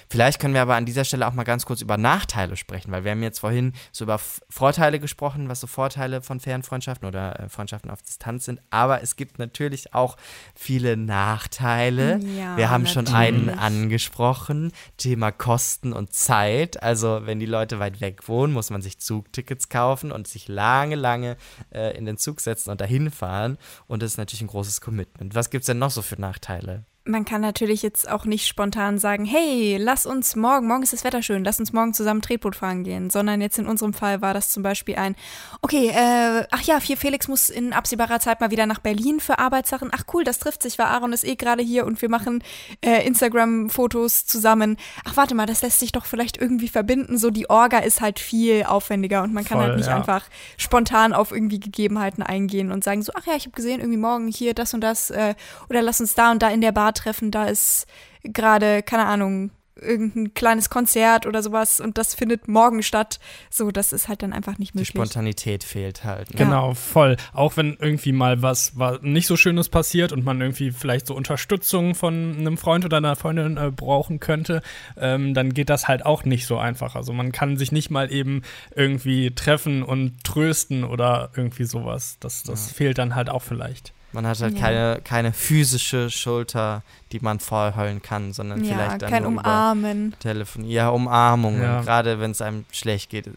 [0.09, 3.03] Vielleicht können wir aber an dieser Stelle auch mal ganz kurz über Nachteile sprechen, weil
[3.03, 7.39] wir haben jetzt vorhin so über Vorteile gesprochen, was so Vorteile von fairen Freundschaften oder
[7.39, 10.17] äh, Freundschaften auf Distanz sind, aber es gibt natürlich auch
[10.55, 12.19] viele Nachteile.
[12.19, 13.09] Ja, wir haben natürlich.
[13.09, 16.81] schon einen angesprochen, Thema Kosten und Zeit.
[16.81, 20.95] Also wenn die Leute weit weg wohnen, muss man sich Zugtickets kaufen und sich lange,
[20.95, 21.37] lange
[21.71, 25.35] äh, in den Zug setzen und dahin fahren und das ist natürlich ein großes Commitment.
[25.35, 26.85] Was was gibt es denn noch so für Nachteile?
[27.05, 31.03] Man kann natürlich jetzt auch nicht spontan sagen, hey, lass uns morgen, morgen ist das
[31.03, 34.33] Wetter schön, lass uns morgen zusammen Tretboot fahren gehen, sondern jetzt in unserem Fall war
[34.33, 35.15] das zum Beispiel ein,
[35.61, 39.37] okay, äh, ach ja, hier Felix muss in absehbarer Zeit mal wieder nach Berlin für
[39.37, 39.91] Arbeitssachen.
[39.91, 42.41] Ach cool, das trifft sich, weil Aaron ist eh gerade hier und wir machen
[42.79, 44.77] äh, Instagram-Fotos zusammen.
[45.03, 47.17] Ach warte mal, das lässt sich doch vielleicht irgendwie verbinden.
[47.17, 49.97] So die Orga ist halt viel aufwendiger und man kann Voll, halt nicht ja.
[49.97, 50.25] einfach
[50.55, 54.29] spontan auf irgendwie Gegebenheiten eingehen und sagen so, ach ja, ich habe gesehen, irgendwie morgen
[54.29, 55.35] hier das und das äh,
[55.69, 57.85] oder lass uns da und da in der Bar treffen, da ist
[58.23, 63.19] gerade, keine Ahnung, irgendein kleines Konzert oder sowas und das findet morgen statt.
[63.49, 64.89] So, das ist halt dann einfach nicht Die möglich.
[64.89, 66.29] Spontanität fehlt halt.
[66.31, 66.37] Ne?
[66.37, 67.17] Genau, voll.
[67.33, 71.15] Auch wenn irgendwie mal was, was nicht so Schönes passiert und man irgendwie vielleicht so
[71.15, 74.61] Unterstützung von einem Freund oder einer Freundin äh, brauchen könnte,
[74.97, 76.95] ähm, dann geht das halt auch nicht so einfach.
[76.95, 78.43] Also man kann sich nicht mal eben
[78.75, 82.17] irgendwie treffen und trösten oder irgendwie sowas.
[82.19, 83.93] Das, das fehlt dann halt auch vielleicht.
[84.13, 84.59] Man hat halt Ja.
[84.61, 89.41] keine, keine physische Schulter, die man vollheulen kann, sondern ja, vielleicht dann kein nur über
[89.41, 90.15] Umarmen.
[90.19, 90.65] Telefon.
[90.65, 91.61] Ja, Umarmungen.
[91.61, 91.81] Ja.
[91.81, 93.27] Gerade wenn es einem schlecht geht.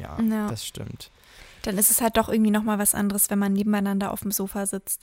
[0.00, 0.48] Ja, Ja.
[0.48, 1.10] das stimmt.
[1.62, 4.66] Dann ist es halt doch irgendwie nochmal was anderes, wenn man nebeneinander auf dem Sofa
[4.66, 5.00] sitzt.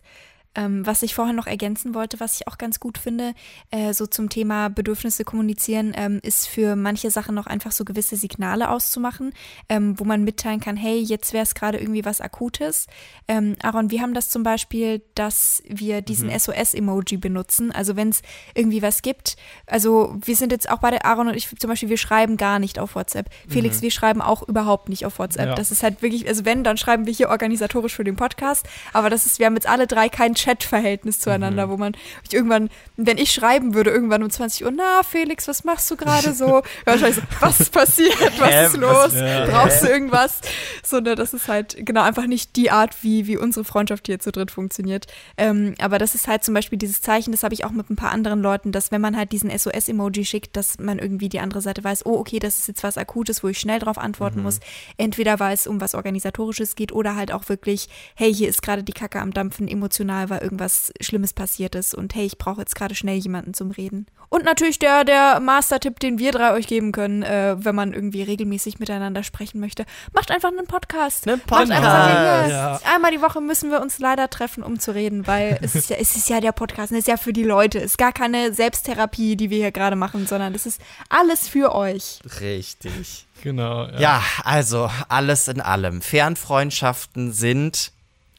[0.55, 3.33] Ähm, was ich vorher noch ergänzen wollte, was ich auch ganz gut finde,
[3.69, 8.15] äh, so zum Thema Bedürfnisse kommunizieren, ähm, ist für manche Sachen noch einfach so gewisse
[8.15, 9.31] Signale auszumachen,
[9.69, 12.87] ähm, wo man mitteilen kann, hey, jetzt wäre es gerade irgendwie was Akutes.
[13.27, 17.71] Ähm, Aaron, wir haben das zum Beispiel, dass wir diesen SOS-Emoji benutzen.
[17.71, 18.23] Also wenn es
[18.55, 19.35] irgendwie was gibt,
[19.67, 22.57] also wir sind jetzt auch bei der Aaron und ich zum Beispiel, wir schreiben gar
[22.57, 23.29] nicht auf WhatsApp.
[23.47, 25.49] Felix, wir schreiben auch überhaupt nicht auf WhatsApp.
[25.49, 25.55] Ja.
[25.55, 28.67] Das ist halt wirklich, also wenn, dann schreiben wir hier organisatorisch für den Podcast.
[28.93, 32.69] Aber das ist, wir haben jetzt alle drei kein Chat-Verhältnis zueinander, wo man ich irgendwann,
[32.97, 36.61] wenn ich schreiben würde, irgendwann um 20 Uhr, na Felix, was machst du gerade so?
[36.85, 38.39] Wahrscheinlich so, was ist passiert?
[38.39, 39.13] Was ist los?
[39.49, 40.41] Brauchst du irgendwas?
[40.83, 44.19] So, ne, das ist halt genau einfach nicht die Art, wie, wie unsere Freundschaft hier
[44.19, 45.07] zu dritt funktioniert.
[45.37, 47.95] Ähm, aber das ist halt zum Beispiel dieses Zeichen, das habe ich auch mit ein
[47.95, 51.61] paar anderen Leuten, dass wenn man halt diesen SOS-Emoji schickt, dass man irgendwie die andere
[51.61, 54.59] Seite weiß, oh, okay, das ist jetzt was Akutes, wo ich schnell drauf antworten muss.
[54.97, 58.83] Entweder weil es um was Organisatorisches geht oder halt auch wirklich, hey, hier ist gerade
[58.83, 62.75] die Kacke am Dampfen, emotional, weil irgendwas Schlimmes passiert ist und hey, ich brauche jetzt
[62.75, 64.07] gerade schnell jemanden zum Reden.
[64.29, 68.21] Und natürlich der, der Master-Tipp, den wir drei euch geben können, äh, wenn man irgendwie
[68.21, 69.85] regelmäßig miteinander sprechen möchte.
[70.13, 71.27] Macht einfach einen Podcast.
[71.27, 72.51] Einen Macht einfach, Podcast.
[72.51, 75.89] ja, Einmal die Woche müssen wir uns leider treffen, um zu reden, weil es ist
[75.89, 77.79] ja, es ist ja der Podcast, es ist ja für die Leute.
[77.79, 81.73] Es ist gar keine Selbsttherapie, die wir hier gerade machen, sondern es ist alles für
[81.73, 82.19] euch.
[82.39, 83.25] Richtig.
[83.41, 83.87] Genau.
[83.97, 86.01] Ja, also alles in allem.
[86.01, 87.91] Fernfreundschaften sind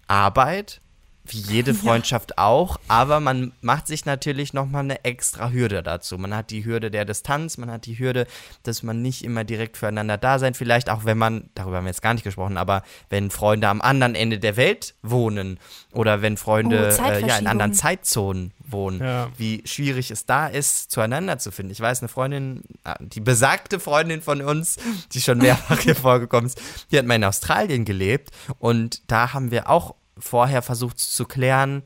[0.06, 0.80] Arbeit,
[1.24, 6.18] wie jede Freundschaft auch, aber man macht sich natürlich nochmal eine extra Hürde dazu.
[6.18, 8.26] Man hat die Hürde der Distanz, man hat die Hürde,
[8.62, 11.90] dass man nicht immer direkt füreinander da sein, vielleicht auch wenn man, darüber haben wir
[11.90, 15.58] jetzt gar nicht gesprochen, aber wenn Freunde am anderen Ende der Welt wohnen
[15.92, 19.28] oder wenn Oh, Freunde äh, ja, in anderen Zeitzonen wohnen, Ja.
[19.36, 21.72] wie schwierig es da ist, zueinander zu finden.
[21.72, 24.76] Ich weiß, eine Freundin, ah, die besagte Freundin von uns,
[25.12, 26.60] die schon mehrfach hier vorgekommen ist,
[26.90, 31.82] die hat mal in Australien gelebt und da haben wir auch vorher versucht zu klären,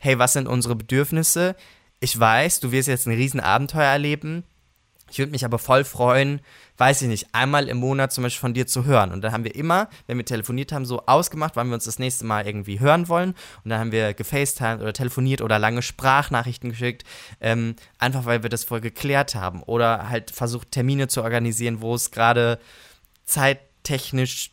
[0.00, 1.56] hey, was sind unsere Bedürfnisse?
[2.00, 4.44] Ich weiß, du wirst jetzt ein Riesenabenteuer erleben.
[5.08, 6.40] Ich würde mich aber voll freuen,
[6.78, 9.12] weiß ich nicht, einmal im Monat zum Beispiel von dir zu hören.
[9.12, 12.00] Und dann haben wir immer, wenn wir telefoniert haben, so ausgemacht, wann wir uns das
[12.00, 13.30] nächste Mal irgendwie hören wollen.
[13.62, 17.04] Und dann haben wir gefacetimed oder telefoniert oder lange Sprachnachrichten geschickt,
[17.40, 19.62] ähm, einfach weil wir das voll geklärt haben.
[19.62, 22.58] Oder halt versucht, Termine zu organisieren, wo es gerade
[23.26, 24.50] zeittechnisch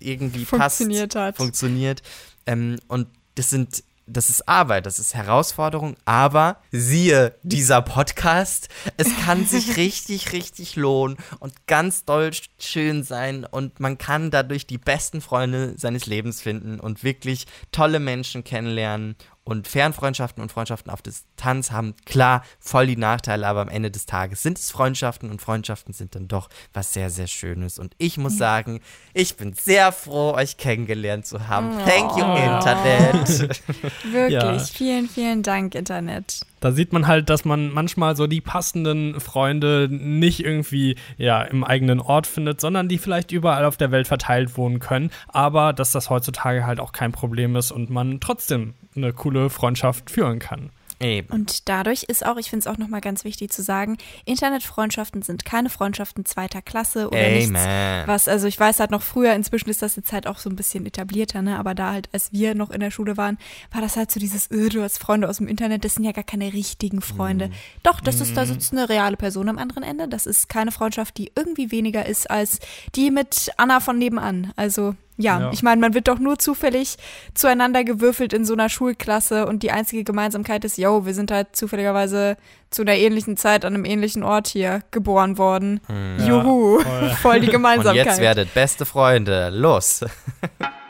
[0.00, 1.36] irgendwie Funktioniert passt, hat.
[1.36, 2.02] funktioniert.
[2.46, 9.08] Ähm, und das sind, das ist Arbeit, das ist Herausforderung, aber siehe dieser Podcast, es
[9.24, 14.66] kann sich richtig, richtig lohnen und ganz doll sch- schön sein und man kann dadurch
[14.66, 19.16] die besten Freunde seines Lebens finden und wirklich tolle Menschen kennenlernen.
[19.44, 24.06] Und Fernfreundschaften und Freundschaften auf Distanz haben klar voll die Nachteile, aber am Ende des
[24.06, 27.78] Tages sind es Freundschaften und Freundschaften sind dann doch was sehr, sehr Schönes.
[27.78, 28.80] Und ich muss sagen,
[29.14, 31.70] ich bin sehr froh, euch kennengelernt zu haben.
[31.84, 32.36] Thank you, Oh.
[32.36, 33.50] Internet.
[34.12, 34.30] Wirklich.
[34.32, 34.58] Ja.
[34.58, 36.46] Vielen, vielen Dank, Internet.
[36.62, 41.64] Da sieht man halt, dass man manchmal so die passenden Freunde nicht irgendwie ja im
[41.64, 45.90] eigenen Ort findet, sondern die vielleicht überall auf der Welt verteilt wohnen können, aber dass
[45.90, 50.70] das heutzutage halt auch kein Problem ist und man trotzdem eine coole Freundschaft führen kann.
[51.02, 51.28] Eben.
[51.28, 55.44] Und dadurch ist auch, ich finde es auch nochmal ganz wichtig zu sagen, Internetfreundschaften sind
[55.44, 57.50] keine Freundschaften zweiter Klasse oder nichts.
[57.50, 58.06] Amen.
[58.06, 60.56] Was, also ich weiß halt noch früher, inzwischen ist das jetzt halt auch so ein
[60.56, 61.58] bisschen etablierter, ne?
[61.58, 63.38] Aber da halt, als wir noch in der Schule waren,
[63.72, 66.12] war das halt so dieses, öh, du hast Freunde aus dem Internet, das sind ja
[66.12, 67.48] gar keine richtigen Freunde.
[67.48, 67.52] Mhm.
[67.82, 70.08] Doch, das ist, da sitzt eine reale Person am anderen Ende.
[70.08, 72.58] Das ist keine Freundschaft, die irgendwie weniger ist als
[72.94, 74.52] die mit Anna von nebenan.
[74.56, 75.50] Also Ja, Ja.
[75.52, 76.96] ich meine, man wird doch nur zufällig
[77.34, 81.54] zueinander gewürfelt in so einer Schulklasse und die einzige Gemeinsamkeit ist, yo, wir sind halt
[81.54, 82.36] zufälligerweise
[82.70, 85.80] zu einer ähnlichen Zeit an einem ähnlichen Ort hier geboren worden.
[86.18, 87.10] Ja, Juhu, voll.
[87.22, 88.06] voll die Und Gemeinsamkeit.
[88.06, 89.50] jetzt werdet beste Freunde.
[89.50, 90.04] Los!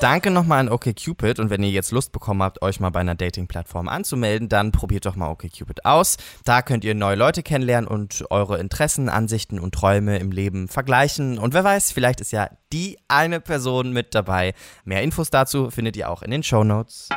[0.00, 3.14] Danke nochmal an OkCupid und wenn ihr jetzt Lust bekommen habt, euch mal bei einer
[3.14, 6.18] Dating-Plattform anzumelden, dann probiert doch mal OkCupid aus.
[6.44, 11.38] Da könnt ihr neue Leute kennenlernen und eure Interessen, Ansichten und Träume im Leben vergleichen.
[11.38, 14.52] Und wer weiß, vielleicht ist ja die eine Person mit dabei.
[14.84, 17.08] Mehr Infos dazu findet ihr auch in den Show Notes.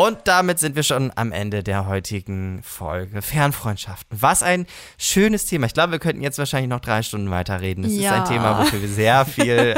[0.00, 4.16] Und damit sind wir schon am Ende der heutigen Folge Fernfreundschaften.
[4.22, 5.66] Was ein schönes Thema.
[5.66, 7.82] Ich glaube, wir könnten jetzt wahrscheinlich noch drei Stunden weiterreden.
[7.82, 8.14] Es Ja.
[8.14, 9.74] ist ein Thema, wofür wir sehr viel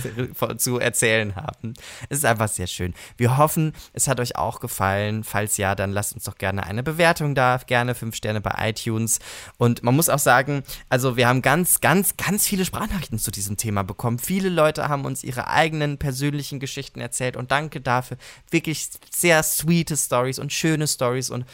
[0.56, 1.74] zu erzählen haben.
[2.08, 2.92] Es ist einfach sehr schön.
[3.16, 5.22] Wir hoffen, es hat euch auch gefallen.
[5.22, 7.60] Falls ja, dann lasst uns doch gerne eine Bewertung da.
[7.64, 9.20] Gerne fünf Sterne bei iTunes.
[9.58, 13.56] Und man muss auch sagen, also wir haben ganz, ganz, ganz viele Sprachnachrichten zu diesem
[13.56, 14.18] Thema bekommen.
[14.18, 18.16] Viele Leute haben uns ihre eigenen persönlichen Geschichten erzählt und danke dafür.
[18.50, 21.44] Wirklich sehr sweete Stories und schöne Stories und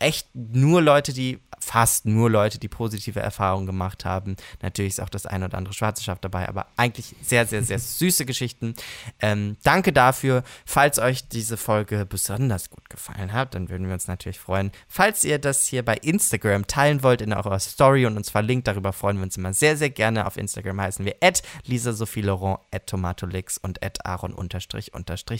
[0.00, 4.36] echt nur Leute, die fast nur Leute, die positive Erfahrungen gemacht haben.
[4.62, 7.78] Natürlich ist auch das eine oder andere schwarze Schaf dabei, aber eigentlich sehr, sehr, sehr
[7.78, 8.74] süße Geschichten.
[9.20, 10.42] Ähm, danke dafür.
[10.64, 14.72] Falls euch diese Folge besonders gut gefallen hat, dann würden wir uns natürlich freuen.
[14.88, 18.92] Falls ihr das hier bei Instagram teilen wollt in eurer Story und uns verlinkt, darüber
[18.92, 20.26] freuen wir uns immer sehr, sehr gerne.
[20.26, 24.34] Auf Instagram heißen wir at Lisa Sophie Laurent, at Tomatolix und at Aaron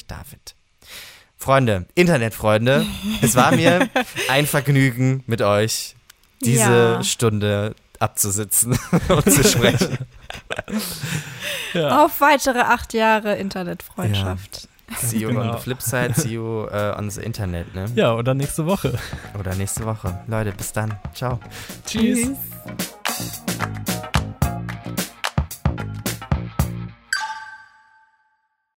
[0.07, 0.55] David.
[1.43, 2.84] Freunde, Internetfreunde,
[3.22, 3.88] es war mir
[4.28, 5.97] ein Vergnügen mit euch
[6.43, 6.61] diese
[6.99, 7.03] Ja.
[7.03, 8.78] Stunde abzusitzen
[9.09, 9.99] und zu sprechen.
[11.72, 12.05] Ja.
[12.05, 14.68] Auf weitere acht Jahre Internetfreundschaft.
[15.01, 15.43] See you Genau.
[15.53, 17.86] on the flip side, see you uh, on the Internet, ne?
[17.95, 18.99] ja, oder nächste Woche.
[19.38, 20.18] Oder nächste Woche.
[20.26, 20.99] Leute, bis dann.
[21.14, 21.38] Ciao.
[21.86, 22.30] Tschüss.
[23.07, 23.41] Tschüss.